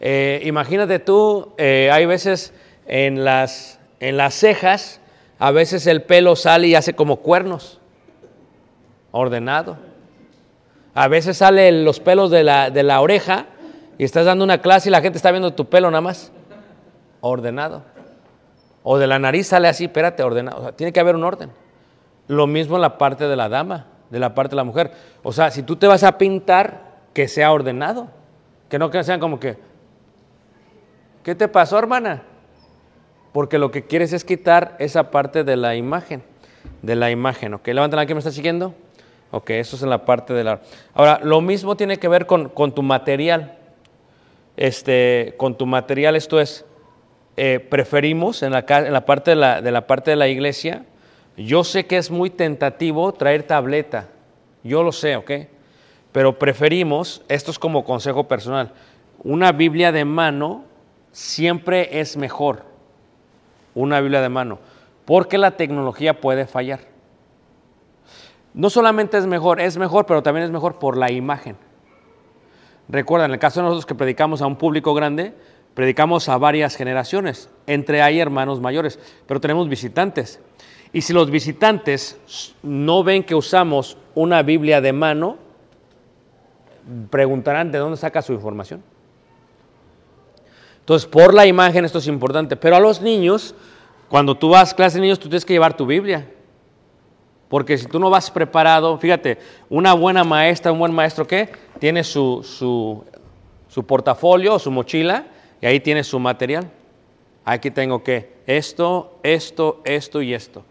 Eh, 0.00 0.40
imagínate 0.44 1.00
tú, 1.00 1.52
eh, 1.58 1.90
hay 1.92 2.06
veces 2.06 2.54
en 2.86 3.24
las, 3.24 3.80
en 3.98 4.16
las 4.16 4.34
cejas, 4.34 5.00
a 5.38 5.50
veces 5.50 5.86
el 5.86 6.02
pelo 6.02 6.36
sale 6.36 6.68
y 6.68 6.74
hace 6.74 6.94
como 6.94 7.16
cuernos. 7.16 7.80
Ordenado. 9.10 9.78
A 10.94 11.08
veces 11.08 11.36
salen 11.36 11.84
los 11.84 12.00
pelos 12.00 12.30
de 12.30 12.42
la, 12.42 12.70
de 12.70 12.82
la 12.82 13.00
oreja 13.00 13.46
y 13.98 14.04
estás 14.04 14.26
dando 14.26 14.44
una 14.44 14.58
clase 14.58 14.88
y 14.88 14.92
la 14.92 15.00
gente 15.00 15.16
está 15.16 15.30
viendo 15.30 15.52
tu 15.52 15.66
pelo 15.66 15.90
nada 15.90 16.00
más. 16.00 16.32
Ordenado. 17.20 17.82
O 18.82 18.98
de 18.98 19.06
la 19.06 19.18
nariz 19.18 19.48
sale 19.48 19.68
así, 19.68 19.84
espérate, 19.84 20.22
ordenado. 20.22 20.58
O 20.58 20.62
sea, 20.62 20.72
tiene 20.72 20.92
que 20.92 21.00
haber 21.00 21.14
un 21.14 21.24
orden. 21.24 21.50
Lo 22.26 22.46
mismo 22.46 22.76
en 22.76 22.82
la 22.82 22.98
parte 22.98 23.28
de 23.28 23.36
la 23.36 23.48
dama, 23.48 23.86
de 24.10 24.18
la 24.18 24.34
parte 24.34 24.50
de 24.50 24.56
la 24.56 24.64
mujer. 24.64 24.92
O 25.22 25.32
sea, 25.32 25.50
si 25.50 25.62
tú 25.62 25.76
te 25.76 25.86
vas 25.86 26.02
a 26.02 26.18
pintar, 26.18 26.88
que 27.12 27.28
sea 27.28 27.52
ordenado. 27.52 28.08
Que 28.68 28.78
no 28.78 28.90
que 28.90 29.02
sean 29.02 29.18
como 29.18 29.40
que, 29.40 29.56
¿qué 31.22 31.34
te 31.34 31.48
pasó, 31.48 31.78
hermana? 31.78 32.22
Porque 33.32 33.58
lo 33.58 33.70
que 33.70 33.84
quieres 33.84 34.12
es 34.12 34.24
quitar 34.24 34.76
esa 34.78 35.10
parte 35.10 35.44
de 35.44 35.56
la 35.56 35.76
imagen. 35.76 36.22
De 36.82 36.96
la 36.96 37.10
imagen, 37.10 37.54
¿ok? 37.54 37.66
Levanten 37.68 37.96
la 37.96 38.06
que 38.06 38.14
me 38.14 38.20
está 38.20 38.30
siguiendo. 38.30 38.74
Ok, 39.30 39.50
eso 39.50 39.76
es 39.76 39.82
en 39.82 39.90
la 39.90 40.04
parte 40.04 40.32
de 40.32 40.44
la... 40.44 40.60
Ahora, 40.94 41.20
lo 41.22 41.40
mismo 41.40 41.76
tiene 41.76 41.98
que 41.98 42.08
ver 42.08 42.26
con, 42.26 42.48
con 42.48 42.74
tu 42.74 42.82
material. 42.82 43.58
Este, 44.56 45.34
con 45.36 45.56
tu 45.56 45.66
material, 45.66 46.16
esto 46.16 46.40
es, 46.40 46.64
eh, 47.36 47.60
preferimos 47.60 48.42
en 48.42 48.50
la, 48.50 48.64
en 48.68 48.92
la 48.92 49.06
parte 49.06 49.30
de 49.30 49.36
la, 49.36 49.62
de 49.62 49.70
la 49.70 49.86
parte 49.86 50.10
de 50.10 50.16
la 50.16 50.26
iglesia, 50.26 50.84
yo 51.36 51.62
sé 51.62 51.86
que 51.86 51.96
es 51.96 52.10
muy 52.10 52.30
tentativo 52.30 53.12
traer 53.12 53.44
tableta, 53.44 54.08
yo 54.64 54.82
lo 54.82 54.90
sé, 54.90 55.14
¿ok? 55.14 55.30
Pero 56.10 56.36
preferimos, 56.40 57.22
esto 57.28 57.52
es 57.52 57.60
como 57.60 57.84
consejo 57.84 58.26
personal, 58.26 58.72
una 59.22 59.52
Biblia 59.52 59.92
de 59.92 60.04
mano 60.04 60.64
siempre 61.12 62.00
es 62.00 62.16
mejor, 62.16 62.64
una 63.82 64.00
Biblia 64.00 64.20
de 64.20 64.28
mano, 64.28 64.58
porque 65.04 65.38
la 65.38 65.52
tecnología 65.52 66.20
puede 66.20 66.46
fallar. 66.46 66.80
No 68.54 68.70
solamente 68.70 69.18
es 69.18 69.26
mejor, 69.26 69.60
es 69.60 69.76
mejor, 69.76 70.06
pero 70.06 70.22
también 70.22 70.44
es 70.44 70.50
mejor 70.50 70.78
por 70.78 70.96
la 70.96 71.10
imagen. 71.10 71.56
Recuerda, 72.88 73.26
en 73.26 73.32
el 73.32 73.38
caso 73.38 73.60
de 73.60 73.64
nosotros 73.64 73.86
que 73.86 73.94
predicamos 73.94 74.42
a 74.42 74.46
un 74.46 74.56
público 74.56 74.94
grande, 74.94 75.34
predicamos 75.74 76.28
a 76.28 76.38
varias 76.38 76.74
generaciones, 76.74 77.50
entre 77.66 78.02
hay 78.02 78.18
hermanos 78.18 78.60
mayores, 78.60 78.98
pero 79.26 79.40
tenemos 79.40 79.68
visitantes. 79.68 80.40
Y 80.92 81.02
si 81.02 81.12
los 81.12 81.30
visitantes 81.30 82.18
no 82.62 83.04
ven 83.04 83.22
que 83.22 83.34
usamos 83.34 83.96
una 84.14 84.42
Biblia 84.42 84.80
de 84.80 84.92
mano, 84.92 85.36
preguntarán 87.10 87.70
de 87.70 87.78
dónde 87.78 87.98
saca 87.98 88.22
su 88.22 88.32
información. 88.32 88.82
Entonces, 90.88 91.06
por 91.06 91.34
la 91.34 91.44
imagen 91.44 91.84
esto 91.84 91.98
es 91.98 92.06
importante, 92.06 92.56
pero 92.56 92.74
a 92.74 92.80
los 92.80 93.02
niños, 93.02 93.54
cuando 94.08 94.34
tú 94.34 94.48
vas 94.48 94.72
a 94.72 94.74
clase 94.74 94.96
de 94.96 95.02
niños, 95.02 95.18
tú 95.18 95.28
tienes 95.28 95.44
que 95.44 95.52
llevar 95.52 95.76
tu 95.76 95.84
Biblia. 95.84 96.26
Porque 97.50 97.76
si 97.76 97.84
tú 97.84 97.98
no 97.98 98.08
vas 98.08 98.30
preparado, 98.30 98.96
fíjate, 98.96 99.36
una 99.68 99.92
buena 99.92 100.24
maestra, 100.24 100.72
un 100.72 100.78
buen 100.78 100.94
maestro, 100.94 101.26
¿qué? 101.26 101.50
Tiene 101.78 102.02
su, 102.02 102.42
su, 102.42 103.04
su 103.68 103.84
portafolio, 103.84 104.58
su 104.58 104.70
mochila, 104.70 105.26
y 105.60 105.66
ahí 105.66 105.78
tiene 105.78 106.02
su 106.02 106.18
material. 106.18 106.70
Aquí 107.44 107.70
tengo 107.70 108.02
que 108.02 108.38
esto, 108.46 109.18
esto, 109.22 109.82
esto 109.84 110.22
y 110.22 110.32
esto. 110.32 110.64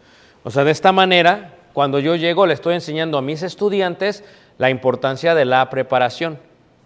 O 0.43 0.49
sea, 0.49 0.63
de 0.63 0.71
esta 0.71 0.91
manera, 0.91 1.53
cuando 1.73 1.99
yo 1.99 2.15
llego, 2.15 2.47
le 2.47 2.56
estoy 2.56 2.73
enseñando 2.73 3.19
a 3.19 3.21
mis 3.21 3.43
estudiantes 3.43 4.23
la 4.58 4.71
importancia 4.71 5.36
de 5.36 5.45
la 5.45 5.69
preparación. 5.69 6.39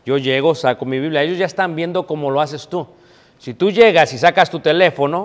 Yo 0.06 0.18
llego, 0.18 0.54
saco 0.54 0.84
mi 0.84 1.00
Biblia, 1.00 1.24
ellos 1.24 1.38
ya 1.38 1.46
están 1.46 1.78
viendo 1.78 2.06
cómo 2.06 2.30
lo 2.30 2.42
haces 2.42 2.68
tú. 2.68 2.88
Si 3.42 3.56
tú 3.56 3.72
llegas 3.72 4.14
y 4.14 4.20
sacas 4.20 4.52
tu 4.52 4.60
teléfono, 4.60 5.24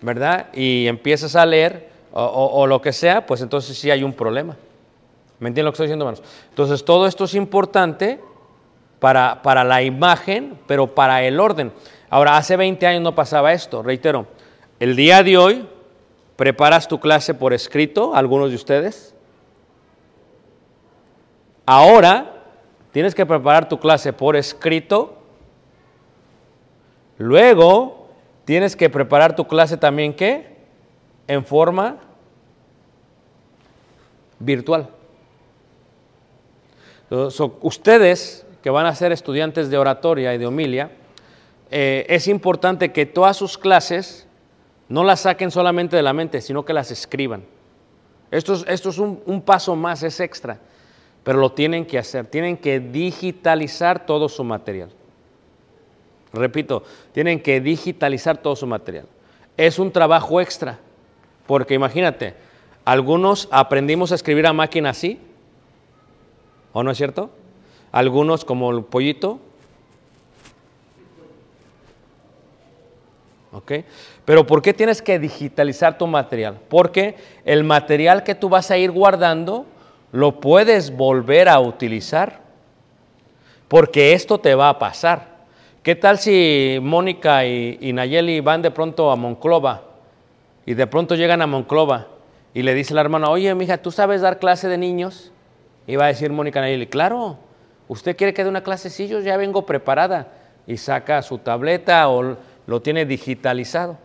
¿verdad? 0.00 0.46
Y 0.54 0.86
empiezas 0.86 1.36
a 1.36 1.44
leer 1.44 1.90
o, 2.10 2.66
lo 2.66 2.80
que 2.80 2.90
sea, 2.90 3.26
pues 3.26 3.42
entonces 3.42 3.76
sí 3.76 3.90
hay 3.90 4.02
un 4.02 4.14
problema. 4.14 4.56
¿Me 5.40 5.48
entienden 5.48 5.66
lo 5.66 5.72
que 5.72 5.74
estoy 5.74 5.88
diciendo, 5.88 6.06
hermanos? 6.06 6.26
Entonces 6.48 6.82
todo 6.86 7.06
esto 7.06 7.24
es 7.24 7.34
importante 7.34 8.18
para, 8.98 9.42
para 9.42 9.62
la 9.62 9.82
imagen, 9.82 10.58
pero 10.66 10.94
para 10.94 11.22
el 11.22 11.38
orden. 11.38 11.70
Ahora, 12.08 12.38
hace 12.38 12.56
20 12.56 12.86
años 12.86 13.02
no 13.02 13.14
pasaba 13.14 13.52
esto, 13.52 13.82
reitero. 13.82 14.26
El 14.78 14.96
día 14.96 15.22
de 15.22 15.36
hoy, 15.36 15.68
preparas 16.36 16.88
tu 16.88 16.98
clase 16.98 17.34
por 17.34 17.52
escrito, 17.52 18.14
algunos 18.14 18.48
de 18.48 18.56
ustedes. 18.56 19.14
Ahora, 21.66 22.42
tienes 22.90 23.14
que 23.14 23.26
preparar 23.26 23.68
tu 23.68 23.78
clase 23.78 24.14
por 24.14 24.34
escrito. 24.34 25.19
Luego, 27.20 28.08
tienes 28.46 28.76
que 28.76 28.88
preparar 28.88 29.36
tu 29.36 29.46
clase 29.46 29.76
también, 29.76 30.14
¿qué? 30.14 30.56
En 31.26 31.44
forma 31.44 31.98
virtual. 34.38 34.88
So, 37.10 37.58
ustedes 37.60 38.46
que 38.62 38.70
van 38.70 38.86
a 38.86 38.94
ser 38.94 39.12
estudiantes 39.12 39.68
de 39.68 39.76
oratoria 39.76 40.34
y 40.34 40.38
de 40.38 40.46
homilia, 40.46 40.92
eh, 41.70 42.06
es 42.08 42.26
importante 42.26 42.90
que 42.90 43.04
todas 43.04 43.36
sus 43.36 43.58
clases 43.58 44.26
no 44.88 45.04
las 45.04 45.20
saquen 45.20 45.50
solamente 45.50 45.96
de 45.96 46.02
la 46.02 46.14
mente, 46.14 46.40
sino 46.40 46.64
que 46.64 46.72
las 46.72 46.90
escriban. 46.90 47.44
Esto 48.30 48.54
es, 48.66 48.98
un 48.98 49.42
paso 49.44 49.76
más, 49.76 50.02
es 50.04 50.20
extra, 50.20 50.58
pero 51.22 51.38
lo 51.38 51.52
tienen 51.52 51.84
que 51.84 51.98
hacer, 51.98 52.24
tienen 52.24 52.56
que 52.56 52.80
digitalizar 52.80 54.06
todo 54.06 54.26
su 54.30 54.42
material. 54.42 54.90
Repito, 56.32 56.84
tienen 57.12 57.40
que 57.40 57.60
digitalizar 57.60 58.38
todo 58.38 58.54
su 58.56 58.66
material. 58.66 59.06
Es 59.56 59.78
un 59.78 59.90
trabajo 59.90 60.40
extra, 60.40 60.78
porque 61.46 61.74
imagínate, 61.74 62.34
algunos 62.84 63.48
aprendimos 63.50 64.12
a 64.12 64.14
escribir 64.14 64.46
a 64.46 64.52
máquina 64.52 64.90
así, 64.90 65.20
¿o 66.72 66.82
no 66.82 66.90
es 66.90 66.96
cierto? 66.96 67.30
Algunos 67.92 68.44
como 68.44 68.70
el 68.70 68.84
pollito. 68.84 69.40
¿Ok? 73.52 73.72
Pero 74.24 74.46
¿por 74.46 74.62
qué 74.62 74.72
tienes 74.72 75.02
que 75.02 75.18
digitalizar 75.18 75.98
tu 75.98 76.06
material? 76.06 76.60
Porque 76.68 77.16
el 77.44 77.64
material 77.64 78.22
que 78.22 78.36
tú 78.36 78.48
vas 78.48 78.70
a 78.70 78.78
ir 78.78 78.92
guardando 78.92 79.66
lo 80.12 80.40
puedes 80.40 80.96
volver 80.96 81.48
a 81.48 81.58
utilizar. 81.58 82.40
Porque 83.66 84.12
esto 84.12 84.38
te 84.38 84.54
va 84.54 84.68
a 84.68 84.78
pasar. 84.78 85.29
¿Qué 85.82 85.94
tal 85.94 86.18
si 86.18 86.78
Mónica 86.82 87.46
y, 87.46 87.92
Nayeli 87.94 88.40
van 88.40 88.60
de 88.60 88.70
pronto 88.70 89.10
a 89.10 89.16
Monclova 89.16 89.80
y 90.66 90.74
de 90.74 90.86
pronto 90.86 91.14
llegan 91.14 91.40
a 91.40 91.46
Monclova 91.46 92.08
y 92.52 92.60
le 92.60 92.74
dice 92.74 92.92
la 92.92 93.00
hermana, 93.00 93.30
oye, 93.30 93.54
mija, 93.54 93.78
¿tú 93.78 93.90
sabes 93.90 94.20
dar 94.20 94.38
clase 94.38 94.68
de 94.68 94.76
niños? 94.76 95.32
Y 95.86 95.96
va 95.96 96.04
a 96.04 96.08
decir 96.08 96.30
Mónica 96.32 96.60
Nayeli, 96.60 96.86
claro, 96.86 97.38
¿usted 97.88 98.14
quiere 98.14 98.34
que 98.34 98.44
dé 98.44 98.50
una 98.50 98.62
clase? 98.62 98.90
Sí, 98.90 99.08
yo 99.08 99.20
ya 99.20 99.38
vengo 99.38 99.64
preparada. 99.64 100.28
Y 100.66 100.76
saca 100.76 101.22
su 101.22 101.38
tableta 101.38 102.10
o 102.10 102.36
lo 102.66 102.82
tiene 102.82 103.06
digitalizado. 103.06 103.96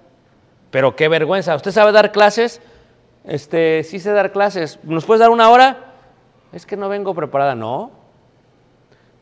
Pero 0.71 0.95
qué 0.95 1.09
vergüenza, 1.09 1.57
¿usted 1.57 1.71
sabe 1.71 1.91
dar 1.91 2.13
clases? 2.13 2.61
Este, 3.25 3.83
sí 3.83 3.99
sé 3.99 4.11
dar 4.11 4.31
clases. 4.31 4.79
¿Nos 4.83 5.03
puedes 5.03 5.19
dar 5.19 5.29
una 5.29 5.49
hora? 5.49 5.91
Es 6.53 6.65
que 6.65 6.77
no 6.77 6.87
vengo 6.87 7.13
preparada, 7.13 7.53
no. 7.53 7.91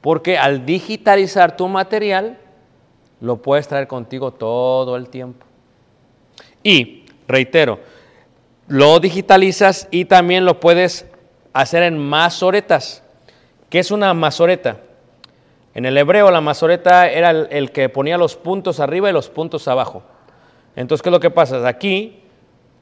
Porque 0.01 0.37
al 0.37 0.67
digitalizar 0.67 1.57
tu 1.57 1.67
material, 1.67 2.37
lo 3.23 3.37
puedes 3.37 3.69
traer 3.69 3.87
contigo 3.87 4.31
todo 4.31 4.97
el 4.97 5.07
tiempo. 5.07 5.45
Y, 6.61 7.05
reitero, 7.25 7.79
lo 8.67 8.99
digitalizas 8.99 9.87
y 9.91 10.03
también 10.03 10.43
lo 10.43 10.59
puedes 10.59 11.05
hacer 11.53 11.83
en 11.83 11.97
masoretas. 11.97 13.01
¿Qué 13.69 13.79
es 13.79 13.91
una 13.91 14.13
masoreta? 14.13 14.81
En 15.73 15.85
el 15.85 15.97
hebreo 15.97 16.31
la 16.31 16.41
masoreta 16.41 17.09
era 17.09 17.29
el, 17.29 17.71
que 17.71 17.87
ponía 17.87 18.17
los 18.17 18.35
puntos 18.35 18.81
arriba 18.81 19.09
y 19.09 19.13
los 19.13 19.29
puntos 19.29 19.69
abajo. 19.69 20.03
Entonces, 20.75 21.01
¿qué 21.01 21.07
es 21.07 21.13
lo 21.13 21.21
que 21.21 21.31
pasa? 21.31 21.65
Aquí, 21.65 22.23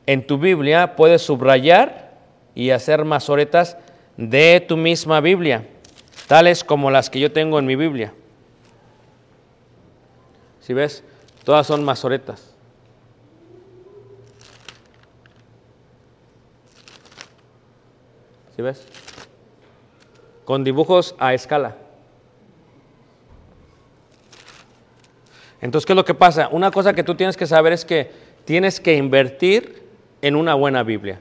en 0.08 0.26
tu 0.26 0.40
Biblia, 0.40 0.96
puedes 0.96 1.22
subrayar 1.22 2.14
y 2.56 2.72
hacer 2.72 3.06
masoretas 3.06 3.78
de 4.18 4.66
tu 4.68 4.76
misma 4.76 5.22
Biblia. 5.22 5.68
tales 6.28 6.64
como 6.64 6.90
las 6.90 7.12
que 7.12 7.20
yo 7.20 7.32
tengo 7.32 7.60
en 7.60 7.68
mi 7.68 7.76
Biblia. 7.76 8.16
Si 10.62 10.74
ves, 10.74 11.04
todas 11.44 11.68
son 11.68 11.84
masoretas. 11.84 12.54
¿Sí 18.56 18.62
ves? 18.62 18.86
Con 20.46 20.64
dibujos 20.64 21.16
a 21.20 21.34
escala. 21.34 21.76
Entonces, 25.62 25.86
¿qué 25.86 25.94
es 25.94 25.98
lo 25.98 26.06
que 26.06 26.14
pasa? 26.14 26.50
Una 26.52 26.72
cosa 26.72 26.94
que 26.94 27.04
tú 27.04 27.16
tienes 27.16 27.38
que 27.38 27.46
saber 27.46 27.74
es 27.74 27.86
que 27.86 28.12
tienes 28.46 28.80
que 28.80 28.96
invertir 28.96 29.84
en 30.22 30.36
una 30.36 30.54
buena 30.54 30.84
Biblia. 30.84 31.20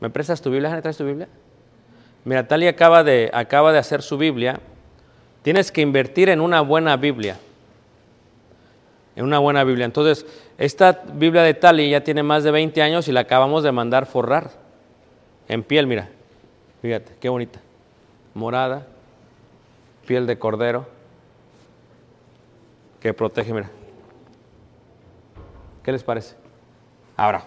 ¿Me 0.00 0.10
prestas 0.10 0.40
tu 0.40 0.50
Biblia? 0.50 0.70
¿Me 0.70 0.82
traes 0.82 0.96
tu 0.96 1.04
Biblia? 1.04 1.28
Mira, 2.24 2.46
Tali 2.46 2.66
acaba 2.66 3.02
de, 3.04 3.30
acaba 3.32 3.72
de 3.72 3.78
hacer 3.78 4.02
su 4.02 4.18
Biblia. 4.18 4.60
Tienes 5.42 5.72
que 5.72 5.80
invertir 5.80 6.28
en 6.28 6.40
una 6.40 6.60
buena 6.60 6.96
Biblia. 6.96 7.38
En 9.18 9.24
una 9.24 9.40
buena 9.40 9.64
Biblia. 9.64 9.84
Entonces, 9.84 10.24
esta 10.58 11.02
Biblia 11.12 11.42
de 11.42 11.52
Tali 11.52 11.90
ya 11.90 12.04
tiene 12.04 12.22
más 12.22 12.44
de 12.44 12.52
20 12.52 12.80
años 12.82 13.08
y 13.08 13.12
la 13.12 13.18
acabamos 13.18 13.64
de 13.64 13.72
mandar 13.72 14.06
forrar. 14.06 14.52
En 15.48 15.64
piel, 15.64 15.88
mira. 15.88 16.08
Fíjate, 16.80 17.16
qué 17.18 17.28
bonita. 17.28 17.58
Morada, 18.34 18.86
piel 20.06 20.24
de 20.28 20.38
cordero, 20.38 20.86
que 23.00 23.12
protege, 23.12 23.52
mira. 23.52 23.68
¿Qué 25.82 25.90
les 25.90 26.04
parece? 26.04 26.36
Ahora, 27.16 27.42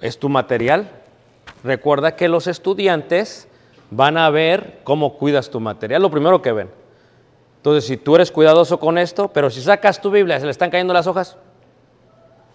es 0.00 0.18
tu 0.18 0.28
material. 0.28 0.90
Recuerda 1.62 2.16
que 2.16 2.26
los 2.26 2.48
estudiantes 2.48 3.46
van 3.92 4.18
a 4.18 4.28
ver 4.28 4.80
cómo 4.82 5.18
cuidas 5.18 5.50
tu 5.50 5.60
material, 5.60 6.02
lo 6.02 6.10
primero 6.10 6.42
que 6.42 6.50
ven. 6.50 6.83
Entonces, 7.64 7.86
si 7.86 7.96
tú 7.96 8.14
eres 8.14 8.30
cuidadoso 8.30 8.78
con 8.78 8.98
esto, 8.98 9.28
pero 9.28 9.48
si 9.48 9.62
sacas 9.62 9.98
tu 9.98 10.10
Biblia, 10.10 10.38
se 10.38 10.44
le 10.44 10.50
están 10.50 10.68
cayendo 10.68 10.92
las 10.92 11.06
hojas. 11.06 11.38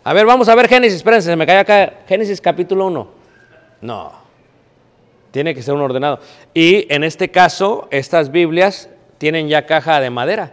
A 0.03 0.13
ver, 0.13 0.27
vamos 0.27 0.47
a 0.49 0.53
ver 0.53 0.67
Génesis, 0.67 0.97
espérense, 0.97 1.31
se 1.31 1.35
me 1.35 1.47
cae 1.47 1.57
acá 1.57 1.93
Génesis 2.07 2.39
capítulo 2.39 2.85
1. 2.85 3.07
No, 3.81 4.11
tiene 5.31 5.55
que 5.55 5.63
ser 5.63 5.73
un 5.73 5.81
ordenado. 5.81 6.19
Y 6.53 6.85
en 6.93 7.03
este 7.03 7.31
caso, 7.31 7.87
estas 7.89 8.29
Biblias 8.31 8.87
tienen 9.17 9.47
ya 9.47 9.65
caja 9.65 9.99
de 9.99 10.11
madera. 10.11 10.51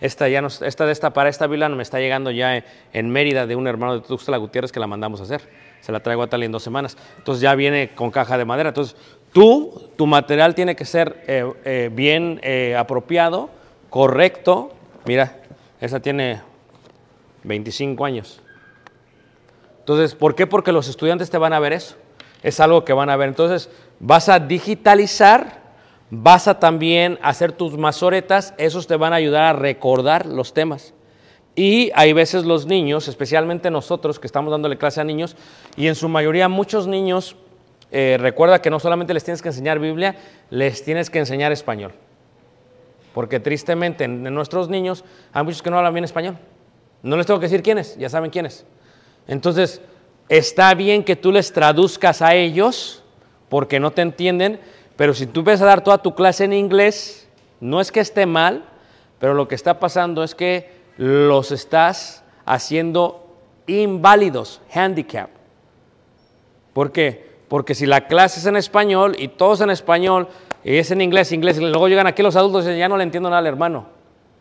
Esta, 0.00 0.28
ya 0.28 0.44
esta 0.62 0.86
de 0.86 0.92
esta 0.92 1.12
para 1.12 1.28
esta 1.28 1.46
Biblia 1.46 1.68
me 1.68 1.84
está 1.84 2.00
llegando 2.00 2.32
ya 2.32 2.56
en, 2.56 2.64
en 2.92 3.10
Mérida 3.10 3.46
de 3.46 3.54
un 3.54 3.68
hermano 3.68 3.94
de 3.94 4.00
Tuxtla 4.00 4.38
Gutiérrez 4.38 4.72
que 4.72 4.80
la 4.80 4.88
mandamos 4.88 5.20
a 5.20 5.22
hacer. 5.22 5.48
Se 5.82 5.92
la 5.92 6.00
traigo 6.00 6.24
a 6.24 6.26
tal 6.26 6.42
en 6.42 6.50
dos 6.50 6.64
semanas. 6.64 6.96
Entonces 7.18 7.40
ya 7.40 7.54
viene 7.54 7.90
con 7.94 8.10
caja 8.10 8.36
de 8.36 8.44
madera. 8.44 8.70
Entonces 8.70 8.96
tú, 9.32 9.92
tu 9.94 10.08
material 10.08 10.56
tiene 10.56 10.74
que 10.74 10.84
ser 10.84 11.22
eh, 11.28 11.48
eh, 11.64 11.90
bien 11.92 12.40
eh, 12.42 12.74
apropiado, 12.76 13.50
correcto. 13.94 14.72
Mira, 15.04 15.36
esa 15.80 16.00
tiene 16.00 16.42
25 17.44 18.04
años. 18.04 18.40
Entonces, 19.78 20.16
¿por 20.16 20.34
qué? 20.34 20.48
Porque 20.48 20.72
los 20.72 20.88
estudiantes 20.88 21.30
te 21.30 21.38
van 21.38 21.52
a 21.52 21.60
ver 21.60 21.72
eso. 21.72 21.94
Es 22.42 22.58
algo 22.58 22.84
que 22.84 22.92
van 22.92 23.08
a 23.08 23.14
ver. 23.14 23.28
Entonces, 23.28 23.70
vas 24.00 24.28
a 24.28 24.40
digitalizar, 24.40 25.60
vas 26.10 26.48
a 26.48 26.58
también 26.58 27.20
hacer 27.22 27.52
tus 27.52 27.78
masoretas, 27.78 28.52
esos 28.58 28.88
te 28.88 28.96
van 28.96 29.12
a 29.12 29.16
ayudar 29.16 29.44
a 29.44 29.52
recordar 29.52 30.26
los 30.26 30.54
temas. 30.54 30.92
Y 31.54 31.92
hay 31.94 32.12
veces 32.12 32.44
los 32.44 32.66
niños, 32.66 33.06
especialmente 33.06 33.70
nosotros 33.70 34.18
que 34.18 34.26
estamos 34.26 34.50
dándole 34.50 34.76
clase 34.76 35.02
a 35.02 35.04
niños, 35.04 35.36
y 35.76 35.86
en 35.86 35.94
su 35.94 36.08
mayoría 36.08 36.48
muchos 36.48 36.88
niños, 36.88 37.36
eh, 37.92 38.16
recuerda 38.18 38.60
que 38.60 38.70
no 38.70 38.80
solamente 38.80 39.14
les 39.14 39.22
tienes 39.22 39.40
que 39.40 39.50
enseñar 39.50 39.78
Biblia, 39.78 40.16
les 40.50 40.82
tienes 40.84 41.10
que 41.10 41.20
enseñar 41.20 41.52
español. 41.52 41.92
Porque 43.14 43.40
tristemente 43.40 44.04
en, 44.04 44.22
nuestros 44.34 44.68
niños 44.68 45.04
hay 45.32 45.44
muchos 45.44 45.62
que 45.62 45.70
no 45.70 45.78
hablan 45.78 45.94
bien 45.94 46.04
español. 46.04 46.36
No 47.02 47.16
les 47.16 47.26
tengo 47.26 47.40
que 47.40 47.46
decir 47.46 47.62
quiénes, 47.62 47.96
ya 47.96 48.10
saben 48.10 48.30
quiénes. 48.30 48.66
Entonces, 49.28 49.80
está 50.28 50.74
bien 50.74 51.04
que 51.04 51.16
tú 51.16 51.30
les 51.32 51.52
traduzcas 51.52 52.20
a 52.20 52.34
ellos 52.34 53.02
porque 53.48 53.78
no 53.78 53.92
te 53.92 54.02
entienden, 54.02 54.60
pero 54.96 55.14
si 55.14 55.26
tú 55.26 55.44
ves 55.44 55.62
a 55.62 55.66
dar 55.66 55.84
toda 55.84 55.98
tu 55.98 56.14
clase 56.14 56.44
en 56.44 56.52
inglés, 56.52 57.28
no 57.60 57.80
es 57.80 57.92
que 57.92 58.00
esté 58.00 58.26
mal, 58.26 58.64
pero 59.20 59.32
lo 59.32 59.46
que 59.48 59.54
está 59.54 59.78
pasando 59.78 60.24
es 60.24 60.34
que 60.34 60.72
los 60.96 61.52
estás 61.52 62.24
haciendo 62.44 63.38
inválidos, 63.66 64.60
handicap. 64.72 65.30
¿Por 66.72 66.90
qué? 66.90 67.32
Porque 67.48 67.74
si 67.74 67.86
la 67.86 68.06
clase 68.06 68.40
es 68.40 68.46
en 68.46 68.56
español 68.56 69.14
y 69.18 69.28
todos 69.28 69.60
en 69.60 69.70
español 69.70 70.28
es 70.64 70.90
en 70.90 71.00
inglés, 71.00 71.30
inglés, 71.32 71.58
luego 71.58 71.88
llegan 71.88 72.06
aquí 72.06 72.22
los 72.22 72.36
adultos 72.36 72.64
y 72.64 72.68
dicen, 72.68 72.78
ya 72.78 72.88
no 72.88 72.96
le 72.96 73.04
entiendo 73.04 73.28
nada 73.28 73.40
al 73.40 73.46
hermano. 73.46 73.86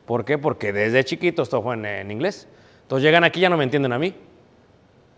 ¿Por 0.06 0.26
qué? 0.26 0.38
Porque 0.38 0.72
desde 0.72 1.04
chiquitos 1.04 1.50
todo 1.50 1.62
fue 1.62 1.76
en, 1.76 2.12
inglés. 2.12 2.48
Entonces 2.84 3.04
llegan 3.04 3.24
aquí 3.24 3.40
y 3.40 3.44
ya 3.44 3.50
no 3.50 3.58
me 3.58 3.64
entienden 3.64 3.94
a 3.94 4.00
mí. 4.00 4.14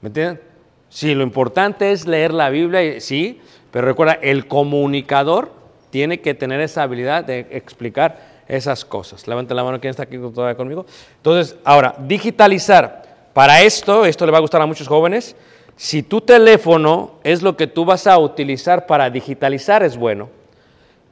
¿Me 0.01 0.07
entienden? 0.07 0.41
Sí, 0.89 1.13
lo 1.13 1.23
importante 1.23 1.91
es 1.91 2.07
leer 2.07 2.33
la 2.33 2.49
Biblia, 2.49 2.99
sí, 3.01 3.41
pero 3.71 3.87
recuerda, 3.87 4.13
el 4.13 4.47
comunicador 4.47 5.51
tiene 5.89 6.21
que 6.21 6.33
tener 6.33 6.61
esa 6.61 6.83
habilidad 6.83 7.23
de 7.23 7.47
explicar 7.51 8.43
esas 8.47 8.85
cosas. 8.85 9.27
Levanta 9.27 9.53
la 9.53 9.63
mano, 9.63 9.79
¿quién 9.79 9.91
está 9.91 10.03
aquí 10.03 10.17
todavía 10.17 10.55
conmigo? 10.55 10.85
Entonces, 11.17 11.57
ahora, 11.63 11.95
digitalizar. 11.99 13.03
Para 13.33 13.61
esto, 13.61 14.05
esto 14.05 14.25
le 14.25 14.31
va 14.31 14.37
a 14.37 14.41
gustar 14.41 14.61
a 14.61 14.65
muchos 14.65 14.87
jóvenes, 14.87 15.35
si 15.75 16.03
tu 16.03 16.21
teléfono 16.21 17.15
es 17.23 17.41
lo 17.41 17.57
que 17.57 17.67
tú 17.67 17.83
vas 17.83 18.07
a 18.07 18.17
utilizar 18.17 18.85
para 18.85 19.09
digitalizar, 19.09 19.83
es 19.83 19.97
bueno. 19.97 20.29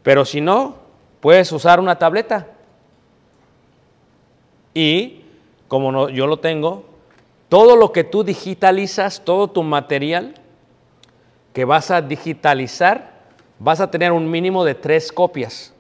Pero 0.04 0.26
si 0.26 0.42
no, 0.42 0.76
puedes 1.22 1.52
usar 1.52 1.80
una 1.80 1.98
tableta. 1.98 2.48
Y 4.74 5.22
como 5.68 5.92
no, 5.92 6.10
yo 6.10 6.28
lo 6.28 6.38
tengo, 6.38 6.86
todo 7.50 7.76
lo 7.76 7.92
que 7.92 8.04
tú 8.04 8.24
digitalizas, 8.24 9.24
todo 9.24 9.50
tu 9.50 9.64
material 9.64 10.36
que 11.54 11.66
vas 11.66 11.92
a 11.92 12.02
digitalizar, 12.02 13.14
vas 13.60 13.80
a 13.80 13.90
tener 13.90 14.12
un 14.12 14.30
mínimo 14.30 14.66
de 14.66 14.76
tres 14.76 15.12
copias. 15.12 15.74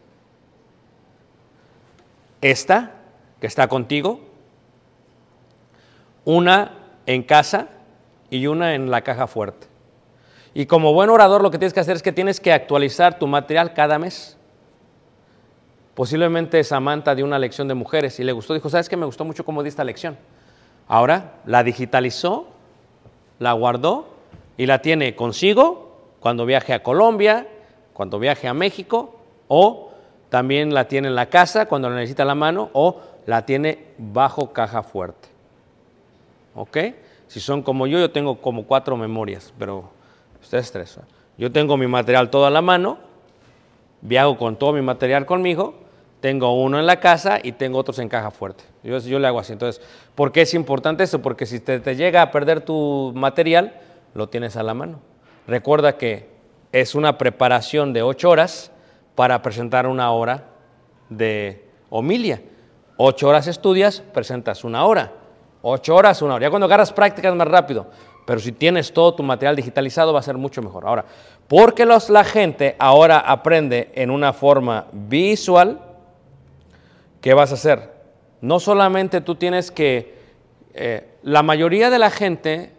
Esta, 2.41 2.91
que 3.41 3.47
está 3.47 3.67
contigo, 3.67 4.21
una 6.25 6.71
en 7.05 7.23
casa 7.23 7.69
y 8.29 8.47
una 8.47 8.75
en 8.75 8.89
la 8.89 9.01
caja 9.01 9.27
fuerte. 9.27 9.72
Y 10.53 10.65
como 10.67 10.93
buen 10.93 11.09
orador 11.09 11.41
lo 11.41 11.49
que 11.49 11.57
tienes 11.57 11.73
que 11.73 11.79
hacer 11.79 11.95
es 11.95 12.03
que 12.03 12.11
tienes 12.11 12.39
que 12.39 12.53
actualizar 12.53 13.17
tu 13.17 13.27
material 13.27 13.73
cada 13.73 13.97
mes. 13.97 14.37
Posiblemente 15.95 16.63
Samantha 16.63 17.15
dio 17.15 17.25
una 17.25 17.39
lección 17.39 17.67
de 17.67 17.73
mujeres 17.73 18.19
y 18.19 18.23
le 18.23 18.31
gustó, 18.31 18.53
dijo, 18.53 18.69
¿sabes 18.69 18.89
qué? 18.89 18.97
Me 18.97 19.05
gustó 19.05 19.25
mucho 19.25 19.45
cómo 19.45 19.63
di 19.63 19.69
esta 19.69 19.83
lección. 19.83 20.17
Ahora 20.87 21.33
la 21.45 21.63
digitalizó, 21.63 22.47
la 23.39 23.53
guardó 23.53 24.07
y 24.57 24.65
la 24.65 24.81
tiene 24.81 25.15
consigo 25.15 25.97
cuando 26.19 26.45
viaje 26.45 26.73
a 26.73 26.83
Colombia, 26.83 27.47
cuando 27.93 28.19
viaje 28.19 28.47
a 28.47 28.53
México, 28.53 29.19
o 29.47 29.91
también 30.29 30.73
la 30.73 30.87
tiene 30.87 31.09
en 31.09 31.15
la 31.15 31.27
casa 31.27 31.67
cuando 31.67 31.89
la 31.89 31.95
necesita 31.95 32.25
la 32.25 32.35
mano, 32.35 32.69
o 32.73 33.01
la 33.25 33.45
tiene 33.45 33.87
bajo 33.97 34.51
caja 34.51 34.83
fuerte. 34.83 35.29
¿Ok? 36.55 36.77
Si 37.27 37.39
son 37.39 37.61
como 37.61 37.87
yo, 37.87 37.99
yo 37.99 38.11
tengo 38.11 38.41
como 38.41 38.65
cuatro 38.65 38.97
memorias, 38.97 39.53
pero 39.59 39.89
ustedes 40.43 40.71
tres. 40.71 40.99
Yo 41.37 41.51
tengo 41.51 41.77
mi 41.77 41.87
material 41.87 42.29
todo 42.29 42.45
a 42.45 42.49
la 42.49 42.61
mano, 42.61 42.99
viajo 44.01 44.37
con 44.37 44.57
todo 44.57 44.73
mi 44.73 44.81
material 44.81 45.25
conmigo, 45.25 45.75
tengo 46.19 46.61
uno 46.61 46.79
en 46.79 46.85
la 46.85 46.99
casa 46.99 47.39
y 47.41 47.53
tengo 47.53 47.79
otros 47.79 47.99
en 47.99 48.07
caja 48.07 48.31
fuerte. 48.31 48.63
Yo, 48.83 49.19
le 49.19 49.27
hago 49.27 49.39
así. 49.39 49.51
Entonces, 49.51 49.83
¿por 50.15 50.31
qué 50.31 50.43
es 50.43 50.53
importante 50.53 51.03
eso? 51.03 51.21
Porque 51.21 51.45
si 51.45 51.59
te, 51.59 51.79
te 51.79 51.95
llega 51.95 52.21
a 52.21 52.31
perder 52.31 52.61
tu 52.61 53.11
material, 53.15 53.73
lo 54.13 54.29
tienes 54.29 54.55
a 54.55 54.63
la 54.63 54.73
mano. 54.73 54.99
Recuerda 55.47 55.97
que 55.97 56.29
es 56.71 56.95
una 56.95 57.17
preparación 57.17 57.91
de 57.91 58.03
ocho 58.03 58.29
horas 58.29 58.71
para 59.15 59.41
presentar 59.41 59.85
una 59.87 60.11
hora 60.11 60.45
de 61.09 61.67
homilia. 61.89 62.41
Ocho 62.97 63.27
horas 63.27 63.47
estudias, 63.47 64.01
presentas 64.13 64.63
una 64.63 64.85
hora. 64.85 65.11
Ocho 65.61 65.95
horas, 65.95 66.21
una 66.21 66.35
hora. 66.35 66.43
Ya 66.43 66.49
cuando 66.49 66.65
agarras 66.65 66.93
prácticas 66.93 67.35
más 67.35 67.47
rápido. 67.47 67.87
Pero 68.25 68.39
si 68.39 68.51
tienes 68.51 68.93
todo 68.93 69.13
tu 69.15 69.23
material 69.23 69.55
digitalizado 69.55 70.13
va 70.13 70.19
a 70.19 70.23
ser 70.23 70.37
mucho 70.37 70.61
mejor. 70.61 70.87
Ahora, 70.87 71.05
porque 71.47 71.85
los, 71.85 72.09
la 72.09 72.23
gente 72.23 72.75
ahora 72.79 73.19
aprende 73.19 73.91
en 73.95 74.09
una 74.09 74.31
forma 74.33 74.87
visual, 74.93 75.79
¿qué 77.21 77.33
vas 77.33 77.51
a 77.51 77.55
hacer? 77.55 77.91
No 78.41 78.59
solamente 78.59 79.21
tú 79.21 79.35
tienes 79.35 79.71
que... 79.71 80.15
eh, 80.73 81.09
la 81.23 81.43
mayoría 81.43 81.89
de 81.89 81.99
la 81.99 82.09
gente 82.09 82.71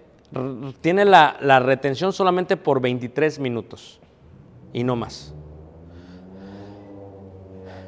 tiene 0.81 1.05
la, 1.05 1.37
la 1.41 1.61
retención 1.61 2.13
solamente 2.13 2.57
por 2.57 2.81
23 2.81 3.39
minutos 3.39 4.01
y 4.73 4.83
no 4.83 4.97
más. 4.97 5.33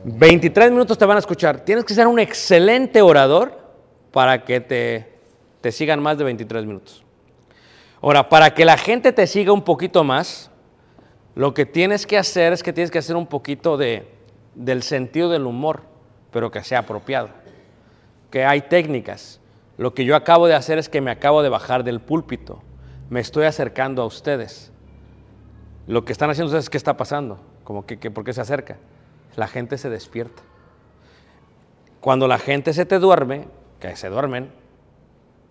23 0.04 0.70
minutos 0.70 0.96
te 0.96 1.04
van 1.04 1.16
a 1.16 1.20
escuchar. 1.20 1.60
Tienes 1.60 1.84
que 1.84 1.92
ser 1.92 2.06
un 2.06 2.18
excelente 2.18 3.02
orador 3.02 3.58
para 4.12 4.44
que 4.44 4.60
te, 4.60 5.18
te 5.60 5.72
sigan 5.72 6.00
más 6.00 6.16
de 6.16 6.24
23 6.24 6.64
minutos. 6.64 7.05
Ahora, 8.02 8.28
para 8.28 8.52
que 8.54 8.64
la 8.64 8.76
gente 8.76 9.12
te 9.12 9.26
siga 9.26 9.52
un 9.52 9.62
poquito 9.62 10.04
más, 10.04 10.50
Lo 11.34 11.52
que 11.52 11.66
tienes 11.66 12.06
que 12.06 12.16
hacer 12.16 12.54
es 12.54 12.62
que 12.62 12.72
tienes 12.72 12.90
que 12.90 12.96
hacer 12.98 13.14
un 13.14 13.26
poquito 13.26 13.76
de, 13.76 14.08
del 14.54 14.82
sentido 14.82 15.28
del 15.28 15.44
humor, 15.44 15.82
pero 16.30 16.50
que 16.50 16.64
sea 16.64 16.78
apropiado. 16.78 17.28
Que 18.30 18.46
hay 18.46 18.62
técnicas. 18.62 19.38
Lo 19.76 19.92
que 19.92 20.06
yo 20.06 20.16
acabo 20.16 20.46
de 20.46 20.54
hacer 20.54 20.78
es 20.78 20.88
que 20.88 21.02
me 21.02 21.10
acabo 21.10 21.42
de 21.42 21.50
bajar 21.50 21.84
del 21.84 22.00
púlpito. 22.00 22.62
Me 23.10 23.20
estoy 23.20 23.44
acercando 23.44 24.00
a 24.00 24.06
ustedes. 24.06 24.72
Lo 25.86 26.06
que 26.06 26.12
están 26.12 26.30
haciendo 26.30 26.46
ustedes 26.46 26.64
es 26.64 26.70
qué 26.70 26.78
está 26.78 26.96
pasando. 26.96 27.38
Como 27.64 27.84
que, 27.84 27.98
que- 27.98 28.10
¿Por 28.10 28.24
qué 28.24 28.32
se 28.32 28.40
acerca? 28.40 28.78
La 29.36 29.46
gente 29.46 29.76
se 29.76 29.90
despierta. 29.90 30.42
Cuando 32.00 32.28
la 32.28 32.38
gente 32.38 32.72
se 32.72 32.86
te 32.86 32.98
duerme, 32.98 33.46
que 33.78 33.94
se 33.94 34.08
duermen, 34.08 34.50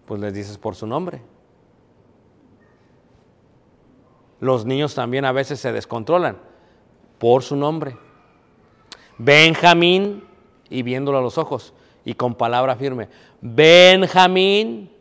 pues 0.07 0.19
les 0.19 0.33
dices 0.33 0.57
por 0.57 0.73
su 0.75 0.87
nombre. 0.87 1.21
Los 4.39 4.65
niños 4.65 4.95
también 4.95 5.25
a 5.25 5.31
veces 5.31 5.59
se 5.59 5.71
descontrolan 5.71 6.37
por 7.19 7.43
su 7.43 7.55
nombre. 7.55 7.97
Benjamín, 9.17 10.23
y 10.69 10.83
viéndolo 10.83 11.17
a 11.17 11.21
los 11.21 11.37
ojos, 11.37 11.73
y 12.03 12.13
con 12.13 12.35
palabra 12.35 12.75
firme, 12.75 13.07
Benjamín 13.41 14.91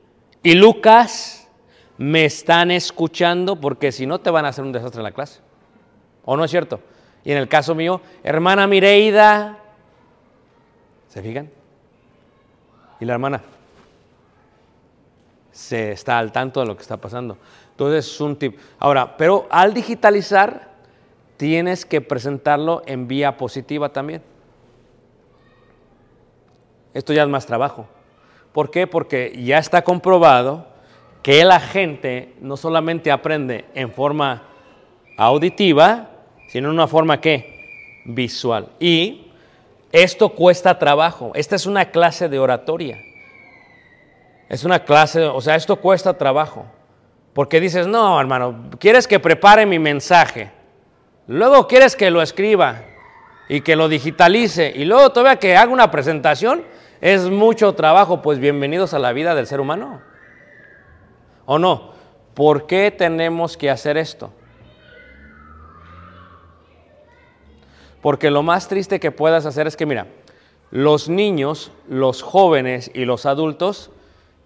y 0.42 0.54
Lucas 0.54 1.48
me 1.98 2.24
están 2.24 2.70
escuchando 2.70 3.60
porque 3.60 3.92
si 3.92 4.06
no 4.06 4.20
te 4.20 4.30
van 4.30 4.44
a 4.44 4.48
hacer 4.48 4.64
un 4.64 4.72
desastre 4.72 5.00
en 5.00 5.04
la 5.04 5.12
clase. 5.12 5.40
¿O 6.24 6.36
no 6.36 6.44
es 6.44 6.50
cierto? 6.50 6.80
Y 7.24 7.32
en 7.32 7.38
el 7.38 7.48
caso 7.48 7.74
mío, 7.74 8.00
hermana 8.22 8.66
Mireida, 8.66 9.58
¿se 11.08 11.22
fijan? 11.22 11.50
Y 13.00 13.04
la 13.04 13.14
hermana 13.14 13.42
se 15.52 15.92
está 15.92 16.18
al 16.18 16.32
tanto 16.32 16.60
de 16.60 16.66
lo 16.66 16.76
que 16.76 16.82
está 16.82 16.96
pasando. 16.96 17.38
Entonces 17.74 18.06
es 18.06 18.20
un 18.20 18.36
tip. 18.36 18.56
Ahora, 18.78 19.16
pero 19.16 19.48
al 19.50 19.74
digitalizar, 19.74 20.70
tienes 21.36 21.84
que 21.84 22.00
presentarlo 22.00 22.82
en 22.86 23.08
vía 23.08 23.36
positiva 23.36 23.88
también. 23.88 24.22
Esto 26.92 27.12
ya 27.12 27.24
es 27.24 27.28
más 27.28 27.46
trabajo. 27.46 27.88
¿Por 28.52 28.70
qué? 28.70 28.86
Porque 28.86 29.36
ya 29.44 29.58
está 29.58 29.82
comprobado 29.82 30.68
que 31.22 31.44
la 31.44 31.58
gente 31.58 32.34
no 32.40 32.56
solamente 32.56 33.10
aprende 33.10 33.64
en 33.74 33.90
forma 33.90 34.44
auditiva, 35.16 36.10
sino 36.48 36.68
en 36.68 36.74
una 36.74 36.86
forma 36.86 37.20
que 37.20 38.02
visual. 38.04 38.68
Y 38.78 39.32
esto 39.90 40.28
cuesta 40.28 40.78
trabajo. 40.78 41.32
Esta 41.34 41.56
es 41.56 41.66
una 41.66 41.90
clase 41.90 42.28
de 42.28 42.38
oratoria. 42.38 43.00
Es 44.48 44.62
una 44.62 44.84
clase, 44.84 45.24
o 45.24 45.40
sea, 45.40 45.56
esto 45.56 45.80
cuesta 45.80 46.16
trabajo. 46.16 46.66
Porque 47.34 47.60
dices, 47.60 47.88
no, 47.88 48.18
hermano, 48.20 48.70
quieres 48.78 49.08
que 49.08 49.18
prepare 49.18 49.66
mi 49.66 49.80
mensaje. 49.80 50.52
Luego 51.26 51.66
quieres 51.66 51.96
que 51.96 52.10
lo 52.10 52.22
escriba 52.22 52.82
y 53.48 53.60
que 53.60 53.74
lo 53.74 53.88
digitalice. 53.88 54.72
Y 54.74 54.84
luego 54.84 55.10
todavía 55.10 55.40
que 55.40 55.56
haga 55.56 55.72
una 55.72 55.90
presentación. 55.90 56.62
Es 57.00 57.28
mucho 57.28 57.74
trabajo. 57.74 58.22
Pues 58.22 58.38
bienvenidos 58.38 58.94
a 58.94 59.00
la 59.00 59.12
vida 59.12 59.34
del 59.34 59.48
ser 59.48 59.60
humano. 59.60 60.00
¿O 61.44 61.58
no? 61.58 61.92
¿Por 62.34 62.66
qué 62.66 62.92
tenemos 62.92 63.56
que 63.56 63.68
hacer 63.68 63.96
esto? 63.96 64.32
Porque 68.00 68.30
lo 68.30 68.44
más 68.44 68.68
triste 68.68 69.00
que 69.00 69.10
puedas 69.10 69.44
hacer 69.44 69.66
es 69.66 69.76
que, 69.76 69.86
mira, 69.86 70.06
los 70.70 71.08
niños, 71.08 71.72
los 71.88 72.22
jóvenes 72.22 72.92
y 72.94 73.06
los 73.06 73.26
adultos 73.26 73.90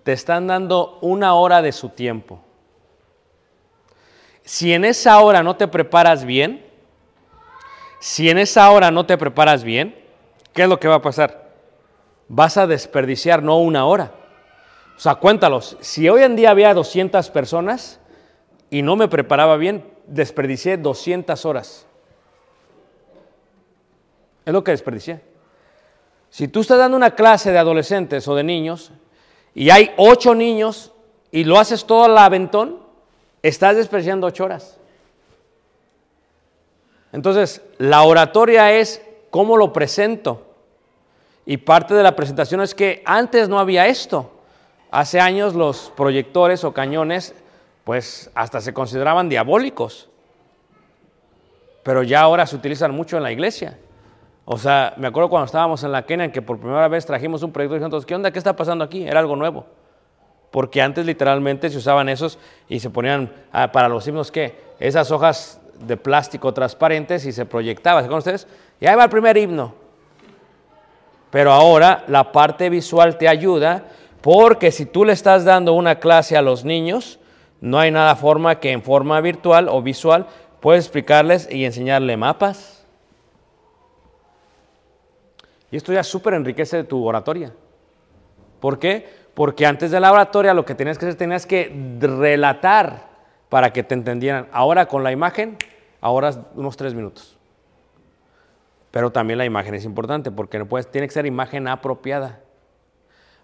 te 0.05 0.13
están 0.13 0.47
dando 0.47 0.99
una 1.03 1.35
hora 1.35 1.61
de 1.61 1.73
su 1.73 1.91
tiempo. 1.91 2.48
Si 4.49 4.73
en 4.73 4.87
esa 4.87 5.21
hora 5.21 5.43
no 5.43 5.57
te 5.57 5.69
preparas 5.69 6.25
bien, 6.25 6.65
si 8.01 8.31
en 8.31 8.39
esa 8.39 8.71
hora 8.71 8.91
no 8.91 9.05
te 9.05 9.19
preparas 9.19 9.63
bien, 9.63 9.95
¿qué 10.55 10.63
es 10.63 10.69
lo 10.71 10.81
que 10.81 10.89
va 10.89 10.95
a 10.95 11.03
pasar? 11.03 11.51
Vas 12.29 12.57
a 12.57 12.67
desperdiciar 12.67 13.43
no 13.43 13.59
una 13.59 13.85
hora. 13.85 14.11
O 14.97 15.01
sea, 15.01 15.17
cuéntalos, 15.17 15.77
si 15.81 16.09
hoy 16.09 16.23
en 16.23 16.35
día 16.35 16.49
había 16.49 16.73
200 16.73 17.29
personas 17.29 18.01
y 18.71 18.81
no 18.81 18.97
me 18.97 19.07
preparaba 19.07 19.59
bien, 19.59 19.85
desperdicié 20.07 20.79
200 20.79 21.45
horas. 21.45 21.87
Es 24.47 24.53
lo 24.55 24.65
que 24.65 24.71
desperdicié. 24.71 25.21
Si 26.31 26.49
tú 26.49 26.61
estás 26.61 26.79
dando 26.79 26.97
una 26.97 27.15
clase 27.15 27.53
de 27.53 27.59
adolescentes 27.59 28.27
o 28.27 28.35
de 28.35 28.45
niños 28.45 28.93
y 29.55 29.69
hay 29.69 29.93
ocho 29.99 30.35
niños 30.35 30.95
y 31.31 31.45
lo 31.45 31.59
haces 31.59 31.85
todo 31.85 32.05
al 32.05 32.17
aventón, 32.17 32.88
estás 33.43 33.77
desperdiciando 33.77 34.27
ocho 34.27 34.45
horas. 34.45 34.79
Entonces, 37.13 37.63
la 37.79 38.03
oratoria 38.03 38.73
es 38.73 39.03
cómo 39.31 39.57
lo 39.57 39.73
presento. 39.73 40.45
Y 41.47 41.57
parte 41.57 41.95
de 41.95 42.03
la 42.03 42.15
presentación 42.15 42.61
es 42.61 42.75
que 42.75 43.03
antes 43.07 43.49
no 43.49 43.59
había 43.59 43.87
esto. 43.87 44.31
Hace 44.91 45.21
años 45.21 45.55
los 45.55 45.93
proyectores 45.97 46.65
o 46.65 46.73
cañones, 46.73 47.35
pues 47.85 48.31
hasta 48.35 48.61
se 48.61 48.75
consideraban 48.75 49.29
diabólicos. 49.29 50.09
Pero 51.83 52.03
ya 52.03 52.21
ahora 52.21 52.47
se 52.47 52.57
utilizan 52.57 52.95
mucho 52.95 53.17
en 53.17 53.23
la 53.23 53.33
iglesia. 53.33 53.79
O 54.45 54.59
sea, 54.59 54.95
me 54.97 55.07
acuerdo 55.07 55.31
cuando 55.31 55.47
estábamos 55.47 55.83
en 55.85 55.93
la 55.93 56.05
Kenia 56.05 56.33
que 56.33 56.43
por 56.43 56.59
primera 56.59 56.89
vez 56.89 57.05
trajimos 57.07 57.43
un 57.43 57.53
proyector 57.53 57.77
y 57.77 57.81
dijimos, 57.81 58.07
¿qué 58.07 58.15
onda? 58.15 58.31
¿Qué 58.31 58.39
está 58.39 58.57
pasando 58.57 58.85
aquí? 58.85 59.07
Era 59.07 59.21
algo 59.21 59.37
nuevo. 59.37 59.67
Porque 60.51 60.81
antes 60.81 61.05
literalmente 61.05 61.71
se 61.71 61.79
usaban 61.79 62.09
esos 62.09 62.39
y 62.69 62.81
se 62.81 62.91
ponían 62.91 63.33
ah, 63.53 63.71
para 63.71 63.89
los 63.89 64.07
himnos, 64.07 64.31
¿qué? 64.31 64.55
Esas 64.81 65.11
hojas 65.11 65.61
de 65.79 65.97
plástico 65.97 66.53
transparentes 66.53 67.25
y 67.27 67.33
se 67.33 67.45
proyectaba. 67.45 68.03
¿Se 68.03 68.09
ustedes? 68.09 68.47
Y 68.81 68.87
ahí 68.87 68.97
va 68.97 69.05
el 69.05 69.11
primer 69.11 69.37
himno. 69.37 69.75
Pero 71.31 71.53
ahora 71.53 72.05
la 72.09 72.33
parte 72.33 72.71
visual 72.71 73.19
te 73.19 73.29
ayuda 73.29 73.85
porque 74.23 74.73
si 74.73 74.87
tú 74.87 75.05
le 75.05 75.13
estás 75.13 75.45
dando 75.45 75.75
una 75.75 76.01
clase 76.01 76.37
a 76.37 76.43
los 76.43 76.65
niños, 76.65 77.19
no 77.61 77.79
hay 77.79 77.91
nada 77.91 78.17
forma 78.17 78.61
que 78.61 78.73
en 78.73 78.83
forma 78.83 79.21
virtual 79.21 79.69
o 79.69 79.83
visual 79.83 80.27
puedes 80.61 80.85
explicarles 80.85 81.49
y 81.51 81.65
enseñarle 81.65 82.17
mapas. 82.17 82.87
Y 85.71 85.77
esto 85.77 85.93
ya 85.93 86.03
súper 86.03 86.35
enriquece 86.35 86.83
tu 86.85 87.05
oratoria. 87.05 87.53
¿Por 88.61 88.79
qué? 88.79 89.18
Porque 89.39 89.67
antes 89.67 89.93
de 89.93 90.01
la 90.01 90.11
oratoria 90.11 90.53
lo 90.53 90.65
que 90.65 90.75
tenías 90.75 90.99
que 90.99 91.07
hacer 91.07 91.17
tenías 91.17 91.47
que 91.47 91.73
relatar 92.01 93.07
para 93.49 93.73
que 93.73 93.85
te 93.85 93.95
entendieran. 93.95 94.49
Ahora 94.51 94.87
con 94.87 95.05
la 95.05 95.13
imagen, 95.13 95.57
ahora 96.01 96.33
unos 96.57 96.77
tres 96.77 96.93
minutos. 96.93 97.39
Pero 98.91 99.13
también 99.13 99.39
la 99.39 99.45
imagen 99.45 99.77
es 99.77 99.85
importante 99.85 100.33
porque 100.33 100.67
tiene 100.91 101.07
que 101.07 101.15
ser 101.15 101.25
imagen 101.25 101.69
apropiada. 101.69 102.41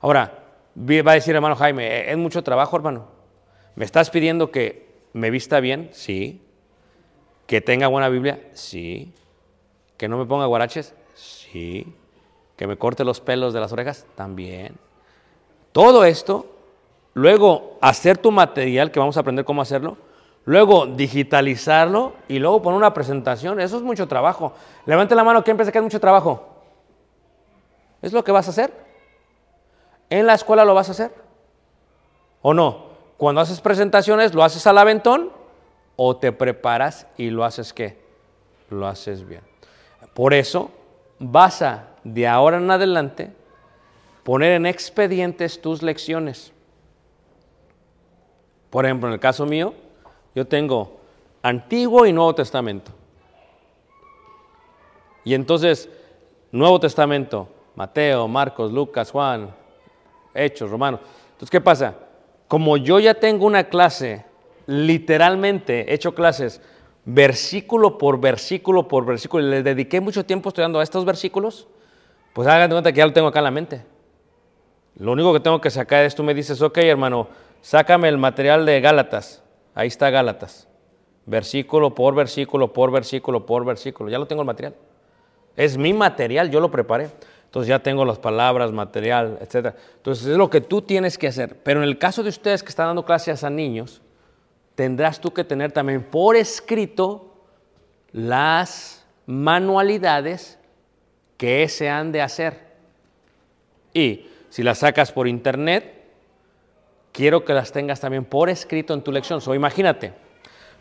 Ahora, 0.00 0.32
va 0.76 1.12
a 1.12 1.14
decir 1.14 1.32
hermano 1.32 1.54
Jaime, 1.54 1.86
"Eh, 1.86 2.10
es 2.10 2.16
mucho 2.16 2.42
trabajo 2.42 2.74
hermano. 2.74 3.06
¿Me 3.76 3.84
estás 3.84 4.10
pidiendo 4.10 4.50
que 4.50 4.88
me 5.12 5.30
vista 5.30 5.60
bien? 5.60 5.90
Sí. 5.92 6.42
¿Que 7.46 7.60
tenga 7.60 7.86
buena 7.86 8.08
Biblia? 8.08 8.40
Sí. 8.52 9.14
¿Que 9.96 10.08
no 10.08 10.18
me 10.18 10.26
ponga 10.26 10.46
guaraches? 10.46 10.92
Sí. 11.14 11.86
¿Que 12.56 12.66
me 12.66 12.76
corte 12.76 13.04
los 13.04 13.20
pelos 13.20 13.54
de 13.54 13.60
las 13.60 13.72
orejas? 13.72 14.06
También. 14.16 14.74
Todo 15.74 16.04
esto, 16.04 16.46
luego 17.14 17.78
hacer 17.80 18.16
tu 18.16 18.30
material, 18.30 18.92
que 18.92 19.00
vamos 19.00 19.16
a 19.16 19.20
aprender 19.20 19.44
cómo 19.44 19.60
hacerlo, 19.60 19.96
luego 20.44 20.86
digitalizarlo 20.86 22.12
y 22.28 22.38
luego 22.38 22.62
poner 22.62 22.78
una 22.78 22.94
presentación, 22.94 23.58
eso 23.58 23.78
es 23.78 23.82
mucho 23.82 24.06
trabajo. 24.06 24.52
Levante 24.86 25.16
la 25.16 25.24
mano, 25.24 25.42
¿quién 25.42 25.56
piensa 25.56 25.72
que 25.72 25.78
es 25.78 25.82
mucho 25.82 25.98
trabajo? 25.98 26.46
¿Es 28.02 28.12
lo 28.12 28.22
que 28.22 28.30
vas 28.30 28.46
a 28.46 28.52
hacer? 28.52 28.72
¿En 30.10 30.28
la 30.28 30.34
escuela 30.34 30.64
lo 30.64 30.76
vas 30.76 30.90
a 30.90 30.92
hacer? 30.92 31.12
¿O 32.40 32.54
no? 32.54 32.84
Cuando 33.16 33.40
haces 33.40 33.60
presentaciones, 33.60 34.32
¿lo 34.32 34.44
haces 34.44 34.64
al 34.68 34.78
aventón 34.78 35.32
o 35.96 36.16
te 36.18 36.30
preparas 36.30 37.08
y 37.16 37.30
lo 37.30 37.44
haces 37.44 37.72
qué? 37.72 37.98
Lo 38.70 38.86
haces 38.86 39.26
bien. 39.26 39.42
Por 40.14 40.34
eso 40.34 40.70
vas 41.18 41.62
a, 41.62 41.88
de 42.04 42.28
ahora 42.28 42.58
en 42.58 42.70
adelante, 42.70 43.32
poner 44.24 44.52
en 44.52 44.66
expedientes 44.66 45.60
tus 45.60 45.82
lecciones. 45.82 46.52
Por 48.70 48.84
ejemplo, 48.84 49.08
en 49.08 49.14
el 49.14 49.20
caso 49.20 49.46
mío, 49.46 49.74
yo 50.34 50.46
tengo 50.46 50.98
Antiguo 51.42 52.06
y 52.06 52.12
Nuevo 52.12 52.34
Testamento. 52.34 52.90
Y 55.22 55.34
entonces, 55.34 55.88
Nuevo 56.50 56.80
Testamento, 56.80 57.48
Mateo, 57.76 58.26
Marcos, 58.26 58.72
Lucas, 58.72 59.10
Juan, 59.10 59.54
Hechos, 60.34 60.70
Romanos. 60.70 61.00
Entonces, 61.26 61.50
¿qué 61.50 61.60
pasa? 61.60 61.94
Como 62.48 62.76
yo 62.76 62.98
ya 62.98 63.14
tengo 63.14 63.46
una 63.46 63.64
clase, 63.64 64.24
literalmente 64.66 65.90
he 65.90 65.94
hecho 65.94 66.14
clases 66.14 66.60
versículo 67.04 67.98
por 67.98 68.18
versículo 68.18 68.88
por 68.88 69.04
versículo, 69.04 69.46
y 69.46 69.50
le 69.50 69.62
dediqué 69.62 70.00
mucho 70.00 70.24
tiempo 70.24 70.48
estudiando 70.48 70.80
a 70.80 70.82
estos 70.82 71.04
versículos, 71.04 71.68
pues 72.32 72.48
hagan 72.48 72.70
de 72.70 72.74
cuenta 72.74 72.92
que 72.92 72.98
ya 72.98 73.06
lo 73.06 73.12
tengo 73.12 73.28
acá 73.28 73.40
en 73.40 73.44
la 73.44 73.50
mente. 73.50 73.93
Lo 74.96 75.12
único 75.12 75.32
que 75.32 75.40
tengo 75.40 75.60
que 75.60 75.70
sacar 75.70 76.04
es, 76.04 76.14
tú 76.14 76.22
me 76.22 76.34
dices, 76.34 76.60
ok 76.62 76.78
hermano, 76.78 77.28
sácame 77.62 78.08
el 78.08 78.18
material 78.18 78.64
de 78.64 78.80
Gálatas, 78.80 79.42
ahí 79.74 79.88
está 79.88 80.10
Gálatas. 80.10 80.68
Versículo 81.26 81.94
por 81.94 82.14
versículo, 82.14 82.72
por 82.72 82.90
versículo, 82.90 83.46
por 83.46 83.64
versículo. 83.64 84.10
Ya 84.10 84.18
lo 84.18 84.26
tengo 84.26 84.42
el 84.42 84.46
material. 84.46 84.74
Es 85.56 85.78
mi 85.78 85.92
material, 85.92 86.50
yo 86.50 86.60
lo 86.60 86.70
preparé. 86.70 87.10
Entonces 87.46 87.68
ya 87.68 87.78
tengo 87.78 88.04
las 88.04 88.18
palabras, 88.18 88.72
material, 88.72 89.38
etc. 89.40 89.74
Entonces 89.96 90.26
es 90.26 90.36
lo 90.36 90.50
que 90.50 90.60
tú 90.60 90.82
tienes 90.82 91.16
que 91.16 91.28
hacer. 91.28 91.56
Pero 91.62 91.82
en 91.82 91.88
el 91.88 91.98
caso 91.98 92.22
de 92.22 92.28
ustedes 92.28 92.62
que 92.62 92.68
están 92.68 92.88
dando 92.88 93.04
clases 93.04 93.44
a 93.44 93.50
niños, 93.50 94.02
tendrás 94.74 95.20
tú 95.20 95.32
que 95.32 95.44
tener 95.44 95.72
también 95.72 96.02
por 96.02 96.36
escrito 96.36 97.32
las 98.12 99.06
manualidades 99.26 100.58
que 101.36 101.68
se 101.68 101.88
han 101.88 102.12
de 102.12 102.22
hacer. 102.22 102.74
Y 103.92 104.26
si 104.54 104.62
las 104.62 104.78
sacas 104.78 105.10
por 105.10 105.26
internet, 105.26 106.04
quiero 107.10 107.44
que 107.44 107.54
las 107.54 107.72
tengas 107.72 107.98
también 107.98 108.24
por 108.24 108.48
escrito 108.48 108.94
en 108.94 109.02
tu 109.02 109.10
lección. 109.10 109.40
So, 109.40 109.52
imagínate, 109.52 110.14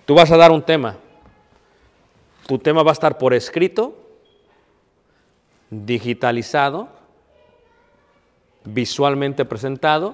tú 0.06 0.14
vas 0.14 0.30
a 0.32 0.38
dar 0.38 0.52
un 0.52 0.62
tema. 0.62 0.98
Tu 2.46 2.60
tema 2.60 2.84
va 2.84 2.92
a 2.92 2.94
estar 2.94 3.18
por 3.18 3.34
escrito, 3.34 3.98
digitalizado, 5.72 6.88
visualmente 8.64 9.44
presentado 9.44 10.14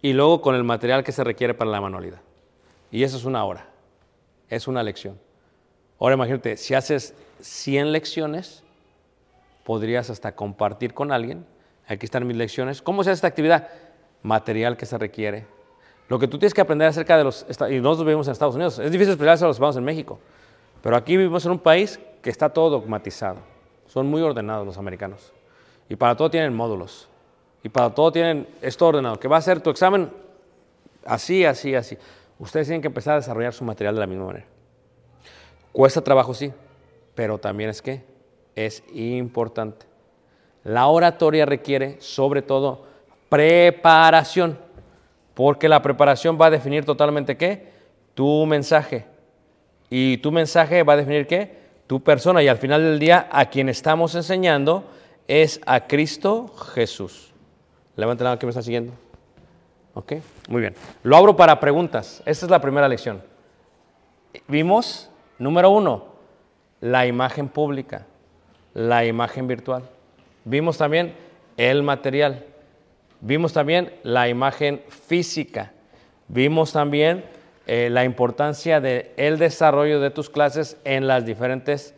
y 0.00 0.12
luego 0.12 0.40
con 0.40 0.54
el 0.54 0.62
material 0.62 1.02
que 1.02 1.10
se 1.10 1.24
requiere 1.24 1.54
para 1.54 1.72
la 1.72 1.80
manualidad. 1.80 2.20
Y 2.92 3.02
eso 3.02 3.16
es 3.16 3.24
una 3.24 3.44
hora, 3.44 3.66
es 4.48 4.68
una 4.68 4.84
lección. 4.84 5.18
Ahora 5.98 6.14
imagínate, 6.14 6.56
si 6.56 6.74
haces 6.74 7.14
100 7.40 7.90
lecciones, 7.90 8.62
podrías 9.64 10.08
hasta 10.08 10.36
compartir 10.36 10.94
con 10.94 11.10
alguien. 11.10 11.44
Aquí 11.88 12.04
están 12.04 12.26
mis 12.26 12.36
lecciones. 12.36 12.82
¿Cómo 12.82 13.02
se 13.02 13.10
hace 13.10 13.16
esta 13.16 13.26
actividad? 13.26 13.68
Material 14.22 14.76
que 14.76 14.84
se 14.84 14.98
requiere. 14.98 15.46
Lo 16.08 16.18
que 16.18 16.28
tú 16.28 16.38
tienes 16.38 16.52
que 16.52 16.60
aprender 16.60 16.88
acerca 16.88 17.16
de 17.16 17.24
los... 17.24 17.46
Y 17.70 17.80
nosotros 17.80 18.04
vivimos 18.04 18.26
en 18.28 18.32
Estados 18.32 18.54
Unidos. 18.54 18.78
Es 18.78 18.90
difícil 18.90 19.12
explicarse 19.12 19.44
a 19.44 19.48
los 19.48 19.58
vamos 19.58 19.76
en 19.76 19.84
México. 19.84 20.18
Pero 20.82 20.96
aquí 20.96 21.16
vivimos 21.16 21.44
en 21.46 21.52
un 21.52 21.58
país 21.58 21.98
que 22.22 22.30
está 22.30 22.50
todo 22.50 22.70
dogmatizado. 22.70 23.38
Son 23.86 24.06
muy 24.06 24.20
ordenados 24.20 24.66
los 24.66 24.76
americanos. 24.76 25.32
Y 25.88 25.96
para 25.96 26.14
todo 26.14 26.30
tienen 26.30 26.54
módulos. 26.54 27.08
Y 27.62 27.68
para 27.68 27.94
todo 27.94 28.12
tienen 28.12 28.46
esto 28.60 28.86
ordenado. 28.86 29.18
Que 29.18 29.28
va 29.28 29.38
a 29.38 29.42
ser 29.42 29.60
tu 29.60 29.70
examen 29.70 30.10
así, 31.04 31.44
así, 31.44 31.74
así. 31.74 31.96
Ustedes 32.38 32.66
tienen 32.66 32.82
que 32.82 32.88
empezar 32.88 33.14
a 33.14 33.16
desarrollar 33.16 33.52
su 33.52 33.64
material 33.64 33.94
de 33.94 34.00
la 34.00 34.06
misma 34.06 34.26
manera. 34.26 34.46
Cuesta 35.72 36.02
trabajo, 36.02 36.34
sí, 36.34 36.52
pero 37.14 37.38
también 37.38 37.70
es 37.70 37.82
que 37.82 38.04
es 38.54 38.82
importante. 38.92 39.87
La 40.64 40.86
oratoria 40.88 41.46
requiere, 41.46 41.96
sobre 42.00 42.42
todo, 42.42 42.84
preparación, 43.28 44.58
porque 45.34 45.68
la 45.68 45.82
preparación 45.82 46.38
va 46.40 46.46
a 46.46 46.50
definir 46.50 46.84
totalmente 46.84 47.36
qué? 47.36 47.68
Tu 48.14 48.46
mensaje. 48.46 49.06
Y 49.90 50.18
tu 50.18 50.32
mensaje 50.32 50.82
va 50.82 50.94
a 50.94 50.96
definir 50.96 51.26
qué? 51.26 51.56
Tu 51.86 52.02
persona. 52.02 52.42
Y 52.42 52.48
al 52.48 52.58
final 52.58 52.82
del 52.82 52.98
día, 52.98 53.28
a 53.30 53.46
quien 53.46 53.68
estamos 53.68 54.14
enseñando 54.14 54.84
es 55.26 55.60
a 55.66 55.86
Cristo 55.86 56.48
Jesús. 56.74 57.32
Levanten 57.96 58.24
la 58.24 58.30
mano 58.30 58.38
que 58.38 58.46
me 58.46 58.50
está 58.50 58.62
siguiendo. 58.62 58.92
¿Ok? 59.94 60.14
Muy 60.48 60.60
bien. 60.60 60.74
Lo 61.02 61.16
abro 61.16 61.36
para 61.36 61.58
preguntas. 61.58 62.22
Esta 62.24 62.46
es 62.46 62.50
la 62.50 62.60
primera 62.60 62.88
lección. 62.88 63.22
Vimos, 64.46 65.10
número 65.38 65.70
uno, 65.70 66.04
la 66.80 67.06
imagen 67.06 67.48
pública, 67.48 68.06
la 68.74 69.04
imagen 69.04 69.46
virtual. 69.46 69.82
Vimos 70.48 70.78
también 70.78 71.14
el 71.58 71.82
material. 71.82 72.46
Vimos 73.20 73.52
también 73.52 73.92
la 74.02 74.30
imagen 74.30 74.82
física. 74.88 75.72
Vimos 76.26 76.72
también 76.72 77.26
eh, 77.66 77.90
la 77.90 78.04
importancia 78.04 78.80
del 78.80 79.10
el 79.18 79.38
desarrollo 79.38 80.00
de 80.00 80.08
tus 80.08 80.30
clases 80.30 80.78
en 80.84 81.06
las 81.06 81.26
diferentes 81.26 81.94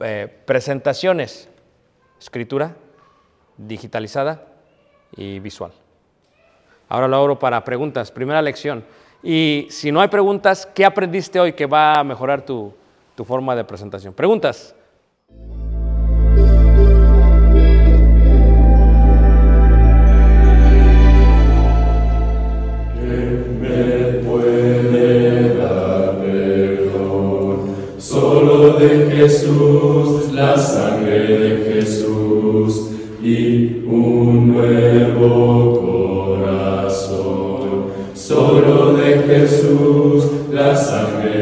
eh, 0.00 0.34
presentaciones. 0.46 1.50
Escritura, 2.18 2.74
digitalizada 3.58 4.46
y 5.14 5.38
visual. 5.38 5.72
Ahora 6.88 7.06
lo 7.06 7.18
abro 7.18 7.38
para 7.38 7.62
preguntas. 7.64 8.10
Primera 8.10 8.40
lección. 8.40 8.82
Y 9.22 9.66
si 9.68 9.92
no 9.92 10.00
hay 10.00 10.08
preguntas, 10.08 10.64
¿qué 10.64 10.86
aprendiste 10.86 11.38
hoy 11.38 11.52
que 11.52 11.66
va 11.66 12.00
a 12.00 12.04
mejorar 12.04 12.40
tu, 12.46 12.72
tu 13.14 13.26
forma 13.26 13.54
de 13.54 13.64
presentación? 13.64 14.14
Preguntas. 14.14 14.74
Corazón. 36.38 37.58
Solo 38.14 38.94
de 38.94 39.18
Jesús, 39.26 40.24
la 40.52 40.74
sangre 40.74 41.37